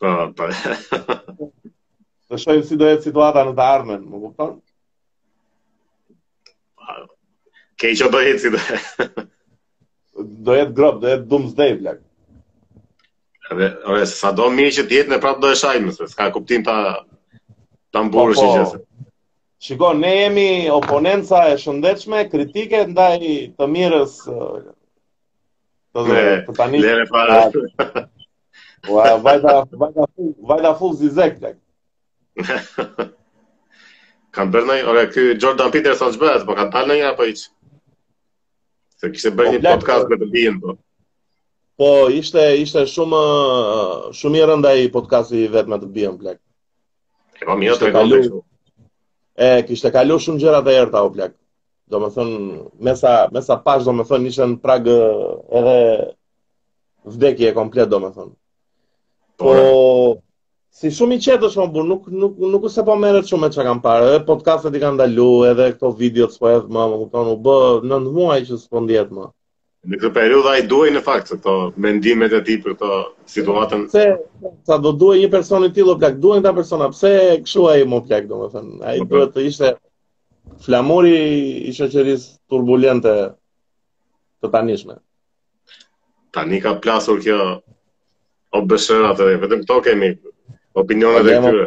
Po, 0.00 0.14
po. 0.38 0.48
Të 2.30 2.38
shojmë 2.38 2.64
si 2.70 2.76
do 2.78 2.86
jetë 2.88 3.08
situata 3.10 3.42
në 3.48 3.52
të 3.58 3.64
ardhmen, 3.74 4.04
më 4.10 4.20
kupton? 4.24 4.56
Ke 7.80 7.90
i 7.90 7.98
që 8.00 8.08
do 8.14 8.20
jetë 8.24 8.42
si 8.46 8.52
do 8.54 8.60
jetë. 8.70 9.08
do 10.16 10.54
jetë 10.56 10.74
grob, 10.76 10.96
do 11.02 11.10
jetë 11.10 11.26
dumë 11.30 11.50
zdej, 11.54 11.74
vlak. 11.80 12.00
Dhe, 13.50 13.68
ore, 13.90 14.06
sa 14.06 14.30
do 14.36 14.46
mi 14.54 14.66
që 14.72 14.84
t'jetë 14.90 15.10
ne 15.12 15.18
prapë 15.22 15.42
do 15.44 15.50
e 15.54 15.58
shajnë, 15.60 15.94
se 15.96 16.06
s'ka 16.12 16.28
kuptim 16.34 16.62
ta, 16.68 16.76
ta 17.92 18.04
mburë 18.06 18.36
që 18.38 18.46
po, 18.46 18.66
po. 18.76 19.08
Shiko, 19.66 19.92
ne 20.00 20.12
jemi 20.16 20.48
oponenca 20.72 21.42
e 21.52 21.56
shëndechme, 21.60 22.24
kritike, 22.32 22.84
ndaj 22.92 23.18
të 23.58 23.70
mirës 23.74 24.16
të 25.96 26.06
dhe 26.06 26.22
të 26.46 26.54
tani. 26.56 26.80
lere 26.80 27.04
para. 27.12 27.40
Ua, 28.88 29.10
vajda, 29.26 29.54
vajda, 29.82 30.04
fu, 30.16 30.30
vajda 30.52 30.74
fu 30.80 30.92
zizek, 31.00 31.36
vlak. 31.42 31.58
Kanë 34.30 34.54
bërë 34.54 34.68
nëjë, 34.70 34.88
ore, 34.92 35.04
këjë 35.12 35.36
Jordan 35.42 35.72
Peterson 35.74 36.14
që 36.14 36.22
bërë, 36.22 36.46
po 36.48 36.54
kanë 36.60 36.70
talë 36.78 36.92
nëjë 36.94 37.08
apo 37.10 37.24
iqë? 37.34 37.48
Se 39.00 39.08
kishte 39.08 39.30
bërë 39.32 39.48
po, 39.54 39.56
një 39.56 39.60
podcast 39.72 40.10
me 40.12 40.16
të 40.20 40.26
bijën 40.34 40.56
po. 40.60 40.74
Po, 41.80 41.86
ishte 42.12 42.42
ishte 42.62 42.82
shumë 42.92 43.20
uh, 43.24 44.06
shumë 44.16 44.42
i 44.42 44.46
rëndë 44.50 44.70
ai 44.70 44.88
podcasti 44.92 45.38
i 45.46 45.50
vet 45.54 45.68
me 45.72 45.78
të 45.80 45.88
bijën 45.94 46.18
blek. 46.20 46.36
E 47.40 47.48
po 47.48 47.56
mirë 47.56 47.78
të 47.80 47.90
kalu. 47.94 48.18
E 49.40 49.50
kishte 49.70 49.92
kalu 49.94 50.18
shumë 50.20 50.42
gjëra 50.42 50.60
të 50.66 50.74
errta 50.82 51.00
o 51.06 51.12
blek. 51.14 51.32
Domethën 51.90 52.34
me 52.34 52.66
mesa 52.90 53.14
me 53.34 53.40
sa 53.46 53.56
pas 53.64 53.86
domethën 53.88 54.26
ishte 54.28 54.50
në 54.52 54.60
prag 54.66 54.92
uh, 54.92 55.24
edhe 55.60 55.78
vdekje 57.14 57.48
po, 57.48 57.54
e 57.54 57.60
komplet 57.62 57.90
domethën. 57.94 58.28
Po, 59.40 59.54
Si 60.80 60.88
shumë 60.96 61.16
i 61.18 61.20
qetë 61.24 61.44
është 61.44 61.60
më 61.60 61.64
burë, 61.74 61.88
nuk, 61.90 62.06
nuk, 62.20 62.36
nuk 62.52 62.62
se 62.72 62.80
po 62.86 62.94
merët 62.96 63.26
shumë 63.28 63.42
me 63.42 63.48
që 63.52 63.64
kam 63.66 63.80
parë, 63.84 64.04
edhe 64.14 64.20
podcastet 64.24 64.76
i 64.78 64.80
kanë 64.80 64.96
dalu, 65.02 65.26
edhe 65.50 65.66
këto 65.74 65.90
video 65.98 66.24
s'po 66.32 66.48
edhe 66.48 66.70
më, 66.72 66.84
më 66.92 67.00
kuptonë, 67.02 67.34
u 67.34 67.36
bë 67.46 67.56
në 67.90 67.98
në 68.06 68.12
muaj 68.14 68.36
që 68.48 68.56
s'po 68.62 68.80
ndjetë 68.86 69.12
më. 69.18 69.26
Në 69.92 70.00
këtë 70.00 70.12
periud 70.16 70.48
a 70.48 70.54
i 70.56 70.64
duaj 70.70 70.88
në 70.94 71.02
faktë, 71.04 71.34
këto 71.42 71.56
mendimet 71.84 72.38
e 72.38 72.40
ti 72.48 72.56
për 72.64 72.78
të 72.80 72.92
situatën? 73.34 73.84
Se, 73.92 74.06
sa 74.70 74.78
do 74.86 74.94
duaj 75.02 75.18
një 75.20 75.30
personi 75.36 75.68
ti 75.76 75.84
do 75.84 75.98
plak, 76.00 76.16
duaj 76.24 76.40
në 76.40 76.46
ta 76.48 76.54
persona, 76.60 76.88
pse 76.96 77.12
këshu 77.44 77.66
a 77.68 77.76
i 77.82 77.84
më 77.92 78.00
plak, 78.08 78.30
do 78.32 78.40
më 78.40 78.48
thënë, 78.56 78.80
a 78.88 78.96
i 78.96 79.04
po, 79.04 79.10
po. 79.12 79.12
duhet 79.12 79.36
të 79.36 79.46
ishte 79.50 79.76
flamuri 80.64 81.14
i 81.68 81.76
shëqëris 81.76 82.24
turbulente 82.54 83.18
të 84.40 84.54
tanishme. 84.56 84.96
Tani 86.38 86.64
ka 86.64 86.78
plasur 86.80 87.20
kjo 87.20 87.40
obëshërat 88.62 89.26
edhe, 89.26 89.36
vetëm 89.44 89.68
to 89.68 89.78
kemi, 89.84 90.14
Opinionet 90.74 91.22
po 91.22 91.28
e 91.28 91.36
këtyre. 91.36 91.66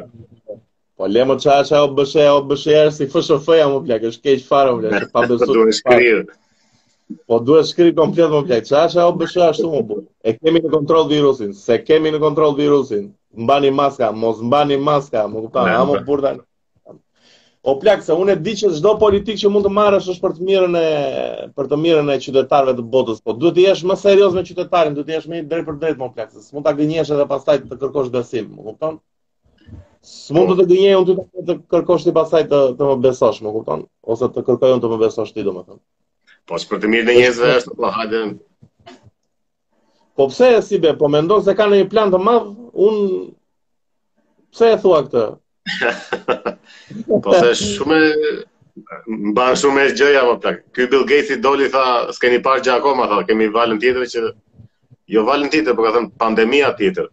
Po 0.98 1.08
lemo 1.12 1.36
qa 1.42 1.58
qa 1.70 1.80
o 1.84 1.88
bëshe, 1.98 2.24
o 2.32 2.40
bëshe 2.48 2.76
erë, 2.80 2.92
si 2.96 3.08
fëshë 3.12 3.36
o 3.36 3.40
fëja 3.48 3.66
më 3.72 3.80
plakë, 3.88 4.10
është 4.14 4.28
kejtë 4.28 4.48
farë 4.50 4.76
më 4.78 4.92
plakë, 4.92 5.10
pa 5.16 5.24
besu 5.30 5.50
po 5.50 5.54
të 5.54 5.76
farë. 5.80 6.12
Po 7.30 7.40
duhet 7.50 7.68
shkri 7.72 7.92
komplet 7.98 8.30
më 8.34 8.42
plakë, 8.48 8.70
qa 8.72 8.86
qa 8.94 9.08
o 9.12 9.16
bëshe 9.22 9.42
ashtu 9.50 9.68
më 9.74 9.82
bu. 9.90 9.98
E 10.30 10.36
kemi 10.38 10.62
në 10.64 10.72
kontrol 10.76 11.08
virusin, 11.12 11.52
se 11.66 11.80
kemi 11.88 12.14
në 12.14 12.22
kontrol 12.24 12.56
virusin, 12.62 13.10
mba 13.44 13.58
një 13.66 13.74
maska, 13.82 14.12
mos 14.24 14.40
mba 14.48 14.64
një 14.72 14.80
maska, 14.88 15.26
më 15.34 15.46
këpëta, 15.50 15.78
amë 15.84 16.00
burda 16.08 16.38
një. 16.38 16.46
O 17.64 17.78
plak 17.80 18.02
se 18.04 18.12
unë 18.20 18.34
e 18.36 18.42
di 18.44 18.54
që 18.60 18.68
çdo 18.76 18.92
politikë 19.00 19.40
që 19.42 19.50
mund 19.54 19.64
të 19.64 19.70
marrësh 19.76 20.08
është 20.12 20.22
për 20.26 20.34
të 20.38 20.46
mirën 20.50 20.74
e 20.80 20.88
për 21.60 21.68
të 21.72 21.78
mirën 21.84 22.10
e 22.12 22.16
qytetarëve 22.26 22.74
të 22.80 22.84
botës, 22.96 23.22
po 23.24 23.36
duhet 23.40 23.56
të 23.56 23.64
jesh 23.64 23.84
më 23.92 23.96
serioz 24.02 24.34
me 24.36 24.44
qytetarin, 24.50 24.96
duhet 24.98 25.08
të 25.08 25.14
jesh 25.14 25.28
më 25.34 25.38
drejt 25.54 25.70
për 25.70 25.78
drejt 25.84 26.02
me 26.02 26.10
plak, 26.18 26.34
se 26.36 26.58
mund 26.58 26.66
ta 26.68 26.74
gënjesh 26.80 27.14
edhe 27.16 27.26
pastaj 27.30 27.56
të 27.64 27.78
kërkosh 27.86 28.10
besim, 28.18 28.50
më 28.58 28.66
kupton? 28.68 28.98
S'mund 30.12 30.52
të 30.52 30.58
të 30.60 30.66
gënjej 30.74 30.98
unë 31.00 31.08
të 31.08 31.46
të 31.50 31.56
kërkosh 31.72 32.04
ti 32.10 32.14
pastaj 32.18 32.42
të 32.52 32.60
të 32.82 32.90
më 32.92 32.98
besosh, 33.08 33.40
më 33.46 33.54
kupton? 33.56 33.86
Ose 34.12 34.30
të 34.36 34.44
kërkoj 34.50 34.74
unë 34.76 34.84
të 34.84 34.90
më 34.92 34.98
besosh 35.06 35.32
ti, 35.38 35.46
domethënë. 35.48 35.80
Po 36.52 36.60
për 36.74 36.82
të 36.84 36.92
mirën 36.96 37.14
e 37.14 37.16
njerëzve 37.22 37.54
është, 37.62 37.78
po 37.80 37.94
hajde. 37.96 38.26
Po 40.20 40.28
pse 40.34 40.52
si 40.68 40.82
be, 40.84 40.92
po 41.00 41.08
mendon 41.16 41.48
se 41.48 41.56
ka 41.56 41.70
në 41.72 41.86
një 41.86 41.88
plan 41.96 42.12
të 42.14 42.20
madh, 42.28 42.52
unë 42.90 43.08
pse 44.52 44.74
e 44.76 44.82
thua 44.84 45.00
këtë? 45.08 45.24
po 47.24 47.34
se 47.40 47.54
shumë 47.60 48.00
mban 49.32 49.58
shumë 49.60 49.86
e 49.88 49.94
gjëja 50.00 50.24
më 50.28 50.34
po, 50.36 50.38
plak. 50.44 50.60
Ky 50.76 50.88
Bill 50.92 51.06
Gates 51.10 51.32
i 51.34 51.38
doli 51.44 51.70
tha, 51.74 51.84
s'keni 52.16 52.42
parë 52.46 52.64
gjë 52.66 52.76
akoma, 52.78 53.08
tha, 53.12 53.22
kemi 53.28 53.50
valën 53.56 53.80
tjetër 53.82 54.08
që 54.14 54.24
jo 55.16 55.26
valën 55.28 55.52
tjetër, 55.54 55.78
po 55.78 55.86
ka 55.88 55.94
thënë 55.98 56.14
pandemia 56.24 56.72
tjetër. 56.80 57.10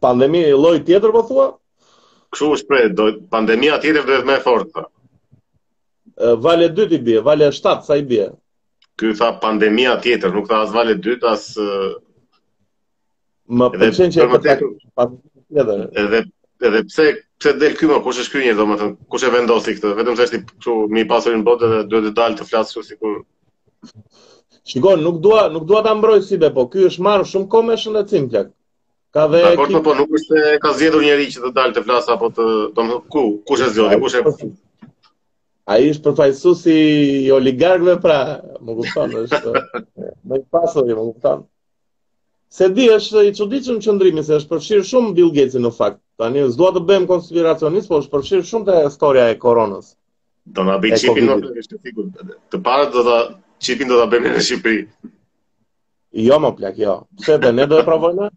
Pandemia 0.00 0.50
i 0.52 0.56
lloj 0.56 0.78
tjetër 0.88 1.12
po 1.16 1.24
thua? 1.28 1.48
Kështu 2.32 2.50
është 2.56 2.70
pre, 2.70 3.10
pandemia 3.34 3.80
tjetër 3.82 4.06
do 4.08 4.18
të 4.20 4.28
më 4.30 4.38
fort. 4.44 4.70
Tha. 4.76 4.86
Vale 6.44 6.68
2 6.76 6.86
i 6.96 7.00
bie, 7.06 7.20
vale 7.24 7.48
7 7.54 7.84
sa 7.86 7.96
i 8.00 8.04
bie. 8.08 8.28
Ky 9.00 9.12
tha 9.18 9.32
pandemia 9.42 9.96
tjetër, 10.04 10.32
nuk 10.38 10.48
tha 10.50 10.62
as 10.66 10.72
vale 10.76 10.96
2 11.00 11.18
as 11.30 11.50
Më 13.50 13.66
pëlqen 13.74 14.12
që 14.14 14.20
e 14.20 14.24
ka 14.24 14.36
pandemia 14.36 14.56
tjetër. 15.50 15.84
Edhe 16.00 16.20
edhe 16.60 16.82
pse 16.84 17.08
pse 17.40 17.52
del 17.58 17.74
këtu 17.78 17.88
më 17.90 17.98
kush 18.04 18.34
e 18.36 18.40
një 18.44 18.54
domethënë 18.58 18.96
kush 19.10 19.24
e 19.24 19.30
vendosi 19.32 19.74
këtë 19.76 19.94
vetëm 19.98 20.16
se 20.18 20.26
është 20.28 20.38
kështu 20.48 20.72
me 20.92 21.04
i 21.04 21.08
pasurin 21.08 21.44
botë 21.46 21.70
dhe 21.72 21.78
duhet 21.88 22.06
të 22.10 22.16
dalë 22.20 22.36
të 22.40 22.46
flasë 22.50 22.76
kështu 22.76 22.82
sikur 22.90 23.12
shikoj 24.70 24.96
nuk 25.00 25.20
dua 25.24 25.46
nuk 25.54 25.64
dua 25.70 25.82
ta 25.86 25.94
mbroj 25.96 26.18
si 26.26 26.36
be 26.42 26.50
po 26.54 26.66
ky 26.70 26.84
është 26.90 27.04
marrë 27.06 27.28
shumë 27.32 27.48
kohë 27.54 27.66
me 27.70 27.78
shëndetim 27.80 28.26
plak 28.32 28.50
ka 29.14 29.24
dhe 29.32 29.42
po 29.56 29.68
kip... 29.68 29.84
po 29.86 29.94
nuk 30.00 30.12
është 30.18 30.32
se 30.32 30.56
ka 30.64 30.74
zgjedhur 30.76 31.04
njëri 31.06 31.30
që 31.36 31.44
të 31.46 31.52
dalë 31.60 31.76
të 31.78 31.84
flas 31.88 32.10
apo 32.14 32.30
të 32.34 32.48
domethënë 32.74 33.06
ku 33.14 33.22
kush 33.48 33.64
e 33.64 33.70
zgjodhi 33.76 34.02
kush 34.04 34.18
e 34.20 34.52
ai 35.70 35.86
është 35.94 36.04
përfaqësuesi 36.08 36.76
i 37.30 37.32
oligarkëve 37.40 37.96
pra 38.04 38.18
më 38.64 38.76
kupton 38.80 39.16
është 39.24 39.54
më 40.28 40.42
i 40.42 40.44
pasur 40.52 40.92
më 40.92 41.06
kupton 41.08 41.46
Se 42.50 42.66
di 42.74 42.88
është 42.90 43.20
i 43.28 43.30
çuditshëm 43.30 43.76
qendrimi 43.84 44.24
se 44.26 44.34
është 44.34 44.48
përfshir 44.50 44.80
shumë 44.82 45.12
Bill 45.14 45.28
gates 45.36 45.54
në 45.62 45.68
fakt. 45.76 46.00
Tani 46.20 46.42
s'dua 46.52 46.68
të 46.76 46.80
bëjmë 46.88 47.06
konspiracionist, 47.08 47.88
po 47.88 47.98
është 48.02 48.10
shpërfshir 48.10 48.42
shumë 48.48 48.66
te 48.66 48.74
historia 48.84 49.22
e 49.34 49.38
koronës. 49.44 49.86
Do 50.56 50.66
na 50.68 50.74
bëj 50.82 50.98
çipin 51.02 51.28
në 51.32 51.36
Shqipëri. 51.64 52.34
Të 52.54 52.58
parë 52.66 52.88
do 52.96 53.04
ta 53.06 53.14
çipin 53.66 53.88
do 53.92 53.96
ta 54.00 54.04
bëjmë 54.12 54.32
në 54.34 54.42
Shqipëri. 54.48 54.82
Jo, 56.26 56.36
më 56.44 56.50
plak, 56.58 56.76
jo. 56.82 56.96
Pse 57.22 57.38
dhe 57.44 57.52
ne 57.56 57.64
do 57.70 57.78
e 57.80 57.86
provojmë? 57.86 58.28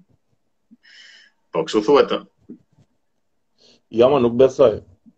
Po 1.52 1.66
kështu 1.68 1.82
thuhet. 1.90 2.14
Jo, 4.00 4.08
më 4.14 4.22
nuk 4.28 4.38
besoj. 4.46 4.78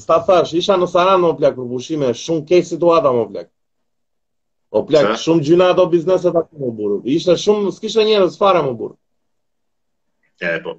Sta 0.05 0.19
thash, 0.29 0.53
isha 0.61 0.77
në 0.79 0.87
Sarandë 0.93 1.31
o 1.33 1.37
plak 1.41 1.57
për 1.57 1.67
pushime, 1.73 2.11
shumë 2.21 2.45
keq 2.53 2.67
situata 2.69 3.11
më 3.17 3.25
plak. 3.33 3.49
O 4.79 4.83
plak, 4.87 5.11
shumë 5.23 5.45
gjyna 5.49 5.71
ato 5.73 5.87
bizneset 5.95 6.37
ato 6.43 6.63
më 6.63 6.71
burë. 6.79 6.99
Ishte 7.17 7.35
shumë 7.43 7.73
s'kishte 7.75 8.05
njerëz 8.11 8.37
fare 8.43 8.63
më 8.69 8.73
burr. 8.79 8.95
Ja, 10.45 10.55
po. 10.63 10.77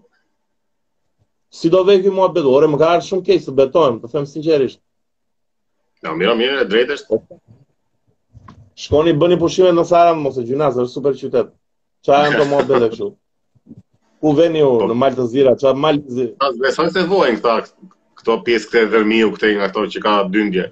Si 1.54 1.70
do 1.70 1.84
vëhi 1.90 2.10
mua 2.16 2.30
bedore, 2.34 2.66
më 2.72 2.78
ka 2.84 2.88
arë 2.96 3.06
shumë 3.10 3.28
keq 3.30 3.44
të 3.48 3.58
betohem, 3.62 4.00
të 4.06 4.10
them 4.14 4.26
sinqerisht. 4.32 4.80
Ja, 6.02 6.12
mira, 6.18 6.34
mira, 6.38 6.62
e 6.62 6.68
drejtë 6.70 6.96
është. 6.98 7.18
Shkoni 8.84 9.12
bëni 9.22 9.36
pushime 9.42 9.72
në 9.74 9.84
Sarajevo, 9.88 10.30
ose 10.32 10.42
e 10.42 10.56
është 10.70 10.86
super 10.92 11.12
qytet. 11.20 11.52
Çfarë 12.06 12.24
janë 12.24 12.38
ato 12.40 12.46
model 12.52 12.82
të 12.82 12.88
kështu? 12.94 13.08
Ku 14.24 14.32
vjen 14.38 14.56
ju 14.58 14.70
po. 14.80 14.88
në 14.94 15.10
të 15.18 15.26
Zira, 15.34 15.52
çfarë 15.60 15.78
Malta 15.84 16.16
Zira? 16.16 16.32
Sa 16.42 16.50
besoj 16.62 16.88
se 16.96 17.04
vojnë 17.12 17.36
këta 17.38 17.58
këto 18.18 18.38
pjesë 18.46 18.70
këto 18.72 18.88
vermiu 18.94 19.30
këto 19.36 19.52
nga 19.54 19.68
këto 19.68 19.84
që 19.94 20.02
ka 20.06 20.14
dyndje. 20.34 20.66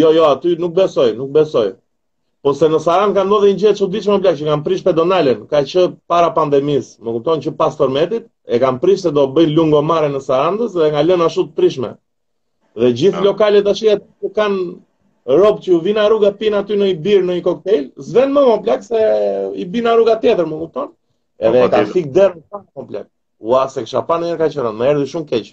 Jo, 0.00 0.10
jo, 0.16 0.24
aty 0.30 0.56
nuk 0.64 0.74
besoj, 0.80 1.12
nuk 1.18 1.32
besoj. 1.36 1.70
Po 2.44 2.52
se 2.56 2.68
në 2.72 2.80
Sarajevo 2.82 3.14
ka 3.18 3.24
ndodhur 3.28 3.48
një 3.52 3.58
gjë 3.62 3.74
çuditshme 3.80 4.18
bla 4.24 4.34
që 4.38 4.48
kanë 4.50 4.66
prish 4.68 4.84
pedonalen, 4.86 5.46
ka 5.50 5.62
që 5.72 5.86
para 6.10 6.28
pandemisë, 6.40 6.96
më 7.04 7.16
kupton 7.18 7.42
që 7.46 7.54
pas 7.62 7.76
tormentit 7.82 8.26
e 8.48 8.60
kanë 8.64 8.80
prish 8.86 9.04
se 9.06 9.12
do 9.20 9.28
bëjnë 9.38 9.56
lungomare 9.60 10.12
në 10.16 10.24
Sarajevo 10.26 10.68
dhe 10.78 10.92
nga 10.94 11.06
lënë 11.08 11.28
ashtu 11.30 11.46
të 11.50 11.60
prishme. 11.62 11.92
Dhe 12.78 12.92
gjithë 12.94 13.18
ah. 13.18 13.24
lokalet 13.26 13.66
ashtu 13.66 13.86
që 13.86 14.30
kanë 14.36 15.38
rob 15.38 15.58
që 15.62 15.72
u 15.74 15.80
rruga 15.82 16.30
në 16.30 16.38
pin 16.38 16.54
aty 16.54 16.76
në 16.78 16.86
një 16.90 16.96
bir, 17.02 17.22
në 17.22 17.34
një 17.38 17.42
koktel, 17.44 17.84
s'vën 18.08 18.30
më 18.36 18.42
kompleks 18.46 18.88
se 18.88 19.02
i 19.56 19.64
bina 19.64 19.94
rruga 19.96 20.14
tjetër, 20.22 20.46
më 20.46 20.58
kupton? 20.64 20.88
Po, 20.90 21.46
Edhe 21.48 21.62
po, 21.62 21.68
ta 21.72 21.84
fik 21.92 22.10
derën 22.14 22.42
pa 22.50 22.62
kompleks. 22.74 23.08
Ua 23.40 23.66
se 23.68 23.82
kisha 23.84 24.02
pa 24.08 24.18
ndonjëherë 24.18 24.38
ka 24.38 24.48
qenë, 24.54 24.72
më 24.78 24.86
erdhi 24.90 25.08
shumë 25.12 25.28
keq. 25.30 25.50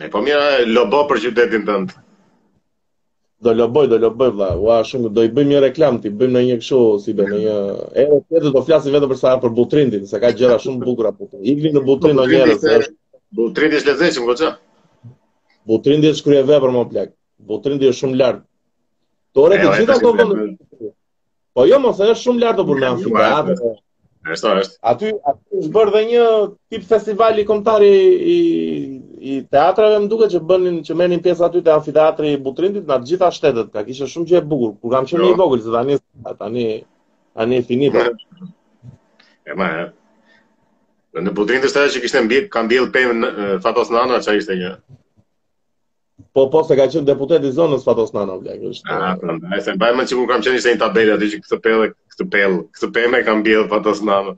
Ne 0.00 0.08
po 0.12 0.22
mira 0.22 0.46
lobo 0.66 1.02
për 1.10 1.20
qytetin 1.26 1.66
tënd. 1.68 1.92
Do 3.42 3.52
loboj, 3.58 3.88
do 3.90 3.98
loboj 3.98 4.30
vëlla. 4.38 4.54
Ua 4.62 4.76
shumë 4.86 5.10
do 5.16 5.24
i 5.26 5.30
bëjmë 5.34 5.54
një 5.54 5.62
reklam 5.68 5.98
ti, 6.02 6.12
bëjmë 6.20 6.38
në 6.38 6.44
një 6.48 6.58
kështu 6.62 6.80
si 7.02 7.12
një... 7.16 7.28
ndonjë 7.28 7.56
erë 8.04 8.20
tjetër 8.26 8.50
do 8.58 8.64
flasim 8.66 8.94
vetëm 8.96 9.12
për 9.14 9.20
sa 9.22 9.34
për 9.42 9.54
Butrindin, 9.58 10.06
se 10.08 10.22
ka 10.22 10.30
gjëra 10.34 10.60
shumë 10.62 10.82
bukura 10.84 11.12
po. 11.16 11.26
po 11.30 11.42
Ikni 11.42 11.74
në 11.76 11.84
Butrind 11.88 12.20
ndonjëherë. 12.20 12.90
Butrindi 13.40 13.80
është 13.82 13.96
lezetshëm, 13.96 14.28
goca. 14.30 14.54
Butrindi 15.68 16.08
është 16.10 16.26
krye 16.28 16.42
vepër 16.46 16.72
më 16.76 16.82
plak. 16.92 17.10
Butrindi 17.50 17.90
është 17.90 18.00
shumë 18.04 18.18
lart. 18.20 18.42
Tore 19.36 19.58
të 19.60 19.74
gjitha 19.78 19.96
ato 20.00 20.12
vende. 20.18 20.90
Po 21.56 21.66
jo, 21.68 21.78
mos 21.84 22.00
është 22.02 22.18
shumë 22.24 22.44
lart 22.44 22.62
për 22.70 22.80
në 22.82 22.88
Amfiteatër. 22.96 23.62
Është, 24.32 24.50
është. 24.62 24.76
Aty 24.92 25.08
aty 25.32 25.60
është 25.60 25.72
bërë 25.76 25.92
dhe 25.96 26.02
një 26.08 26.26
tip 26.70 27.22
i 27.42 27.48
kombëtar 27.52 27.86
i 27.86 28.38
i 29.22 29.34
teatrave, 29.54 29.98
më 30.02 30.08
duket 30.10 30.32
që 30.34 30.38
bënin 30.46 30.80
që 30.86 30.94
merrnin 30.98 31.20
pjesë 31.22 31.44
aty 31.46 31.60
te 31.62 31.70
amfiteatri 31.70 32.32
i 32.34 32.38
Butrindit 32.42 32.88
në 32.90 32.96
të 33.02 33.06
gjitha 33.10 33.28
shtetet. 33.34 33.68
Ka 33.70 33.84
kishte 33.86 34.06
shumë 34.10 34.26
gjë 34.32 34.38
e 34.38 34.42
bukur. 34.52 34.72
Kur 34.82 34.90
kam 34.94 35.06
qenë 35.06 35.28
i 35.30 35.36
vogël, 35.38 35.62
tani 35.70 35.98
tani 36.40 36.64
tani 37.38 37.58
e 37.58 37.62
finit. 37.68 37.94
E 39.46 39.54
ma, 39.58 39.68
e. 39.84 39.86
Në 41.22 41.34
Butrindi 41.36 41.70
është 41.70 41.86
që 41.94 42.02
kishte 42.06 42.24
mbjell, 42.26 42.48
kam 42.50 42.66
mbjell 42.66 42.90
pejmë 42.96 43.14
në 43.14 43.60
fatos 43.66 43.94
në 43.94 44.02
anë, 44.02 44.18
që 44.26 44.36
ishte 44.42 44.58
një 44.62 44.72
Po 46.34 46.46
po 46.50 46.62
se 46.64 46.76
ka 46.76 46.86
qenë 46.88 47.08
deputeti 47.08 47.48
i 47.48 47.52
zonës 47.56 47.84
Fatos 47.84 48.12
Nano 48.14 48.38
bla, 48.40 48.54
është. 48.70 48.88
Ah, 48.92 49.14
prandaj 49.20 49.50
po, 49.52 49.60
se 49.64 49.74
mbaj 49.76 49.90
që 50.00 50.06
sikur 50.12 50.28
kam 50.30 50.42
qenë 50.44 50.60
se 50.64 50.72
një 50.74 50.80
tabelë, 50.80 51.14
aty 51.18 51.28
që 51.32 51.38
këtë 51.44 51.58
pellë, 51.64 51.88
këtë 52.12 52.26
pellë, 52.34 52.58
këtë 52.76 52.88
pemë 52.96 53.20
kam 53.26 53.42
bjell 53.46 53.66
Fatos 53.72 54.00
Nano. 54.06 54.34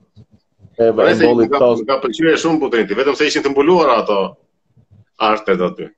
E 0.79 0.89
vë 0.91 1.09
mbolli 1.21 1.49
këto. 1.53 1.69
Nuk 1.81 1.89
ka 1.91 1.99
pëlqyer 2.05 2.39
shumë 2.43 2.59
deputeti, 2.61 2.99
vetëm 2.99 3.19
se 3.19 3.29
ishin 3.31 3.47
të 3.47 3.53
mbuluara 3.53 3.99
ato 4.03 4.19
artet 5.31 5.63
aty. 5.69 5.91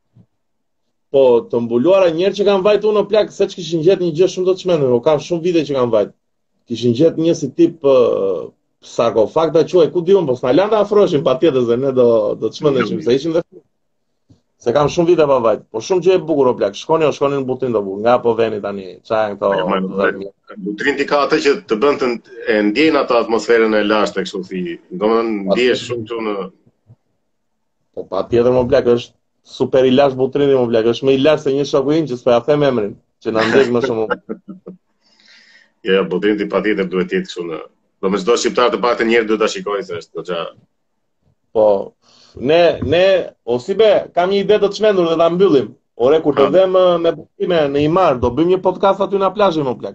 Po, 1.13 1.23
të 1.51 1.63
mbuluara 1.65 2.11
njëherë 2.17 2.39
që 2.41 2.49
kanë 2.51 2.67
vajtur 2.67 2.97
në 2.97 3.07
plak 3.13 3.33
se 3.33 3.49
çka 3.49 3.61
kishin 3.63 3.85
gjetë 3.87 4.05
një 4.09 4.13
gjë 4.19 4.31
shumë 4.35 4.49
do 4.51 4.57
të 4.57 4.65
çmendur, 4.65 4.97
u 4.99 5.03
kanë 5.07 5.25
shumë 5.29 5.47
vite 5.49 5.65
që 5.71 5.79
kanë 5.81 5.93
vajt. 5.97 6.13
Kishin 6.69 6.97
gjetë 6.99 7.25
një 7.25 7.37
si 7.39 7.53
tip 7.57 7.85
uh, 7.87 8.49
sarkofag 8.85 9.55
da 9.55 9.65
quaj, 9.71 9.89
ku 9.95 10.03
di 10.05 10.13
diun, 10.13 10.27
po 10.29 10.37
sa 10.37 10.53
lënda 10.53 10.81
afroshin 10.83 11.25
patjetër 11.25 11.65
se 11.69 11.77
ne 11.81 11.93
do 11.95 12.09
do 12.41 12.51
të 12.51 12.57
çmendeshim 12.61 13.05
se 13.07 13.15
ishin 13.21 13.37
dhe... 13.37 13.46
Se 14.61 14.73
kam 14.73 14.89
shumë 14.93 15.11
vite 15.13 15.25
pa 15.29 15.35
vajt, 15.45 15.65
po 15.73 15.81
shumë 15.85 16.03
që 16.05 16.13
e 16.17 16.21
bukur 16.29 16.49
o 16.49 16.53
plak. 16.57 16.77
Shkoni 16.81 17.05
o 17.05 17.11
shkoni 17.13 17.41
në 17.43 17.47
butin 17.49 17.75
të 17.77 17.81
bukur, 17.89 17.99
nga 18.07 18.15
po 18.27 18.33
veni 18.39 18.61
tani, 18.65 18.87
çajën 19.09 19.35
këto. 19.43 20.31
Butrin 20.69 20.97
ti 21.01 21.05
ka 21.11 21.19
atë 21.27 21.39
që 21.45 21.53
të 21.69 21.77
bën 21.83 21.99
të 22.01 22.09
e 22.55 22.57
ndjen 22.71 22.97
atë 23.03 23.19
atmosferën 23.21 23.77
e 23.77 23.83
lashtë 23.91 24.25
kështu 24.25 24.41
si. 24.49 24.63
më 25.03 25.19
ndihesh 25.29 25.85
shumë 25.91 26.07
këtu 26.07 26.21
në 26.29 26.37
Po 27.97 28.23
tjetër 28.31 28.53
më 28.55 28.63
plak 28.71 28.89
është 28.97 29.15
super 29.59 29.85
i 29.85 29.93
lashtë 29.93 30.21
butrin 30.23 30.49
dhe 30.51 30.57
më 30.61 30.67
plak 30.73 30.89
është 30.95 31.07
më 31.09 31.15
i 31.17 31.21
lashtë 31.27 31.51
se 31.51 31.55
një 31.59 31.69
shokuin 31.73 32.09
që 32.11 32.19
s'po 32.21 32.33
ja 32.35 32.41
them 32.49 32.65
emrin, 32.71 32.97
që 33.23 33.37
na 33.37 33.45
ndej 33.51 33.71
më 33.77 33.85
shumë. 33.89 34.09
Ja, 35.87 36.01
butrin 36.03 36.35
ti 36.35 36.49
patjetër 36.51 36.89
duhet 36.91 37.07
të 37.07 37.15
jetë 37.19 37.29
kështu 37.29 37.43
në. 37.47 37.59
Domethënë 38.03 38.41
shqiptar 38.43 38.73
të 38.73 38.79
paktën 38.83 39.07
një 39.07 39.13
herë 39.21 39.27
duhet 39.29 39.41
ta 39.45 39.47
shikojnë, 39.53 39.85
se 39.87 39.99
është 40.01 40.19
goxha. 40.19 40.39
Po, 41.55 41.65
ne 42.37 42.79
ne 42.83 43.35
ose 43.45 43.75
be 43.79 44.07
kam 44.15 44.31
një 44.31 44.41
ide 44.45 44.59
të 44.61 44.71
çmendur 44.77 45.09
dhe 45.11 45.17
ta 45.21 45.29
mbyllim. 45.31 45.73
Ore 45.97 46.21
kur 46.23 46.35
të 46.37 46.43
ha? 46.49 46.53
vëmë 46.53 46.83
eh, 46.85 46.99
me 47.05 47.13
punime 47.17 47.61
në 47.73 47.85
Imar, 47.89 48.19
do 48.21 48.29
bëjmë 48.31 48.51
një 48.55 48.59
podcast 48.65 49.01
aty 49.01 49.17
në 49.21 49.31
plazh 49.37 49.59
më 49.65 49.75
plak. 49.81 49.95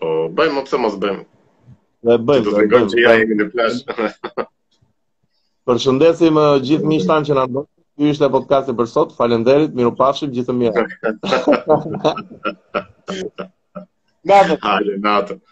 Po, 0.00 0.14
bëjmë 0.38 0.64
pse 0.68 0.78
mos 0.80 0.96
bëjmë. 1.02 1.22
Ne 2.08 2.16
bëjmë. 2.18 2.44
Do 2.44 2.56
të 2.56 2.66
gjejmë 2.72 2.88
që 2.94 3.02
ja 3.02 3.14
jemi 3.20 3.36
në 3.42 3.48
plazh. 3.52 4.42
Përshëndesim 5.68 6.40
uh, 6.40 6.56
gjithë 6.64 6.88
miqtan 6.90 7.28
që 7.28 7.36
na 7.38 7.44
ndon. 7.50 7.68
Ky 8.00 8.08
ishte 8.08 8.28
podcasti 8.32 8.72
për 8.74 8.88
sot. 8.88 9.12
Falënderit, 9.18 9.76
mirupafshim, 9.76 10.32
gjithë 10.34 10.56
mirë. 10.56 10.86
na 14.24 14.40
Natë. 15.10 15.51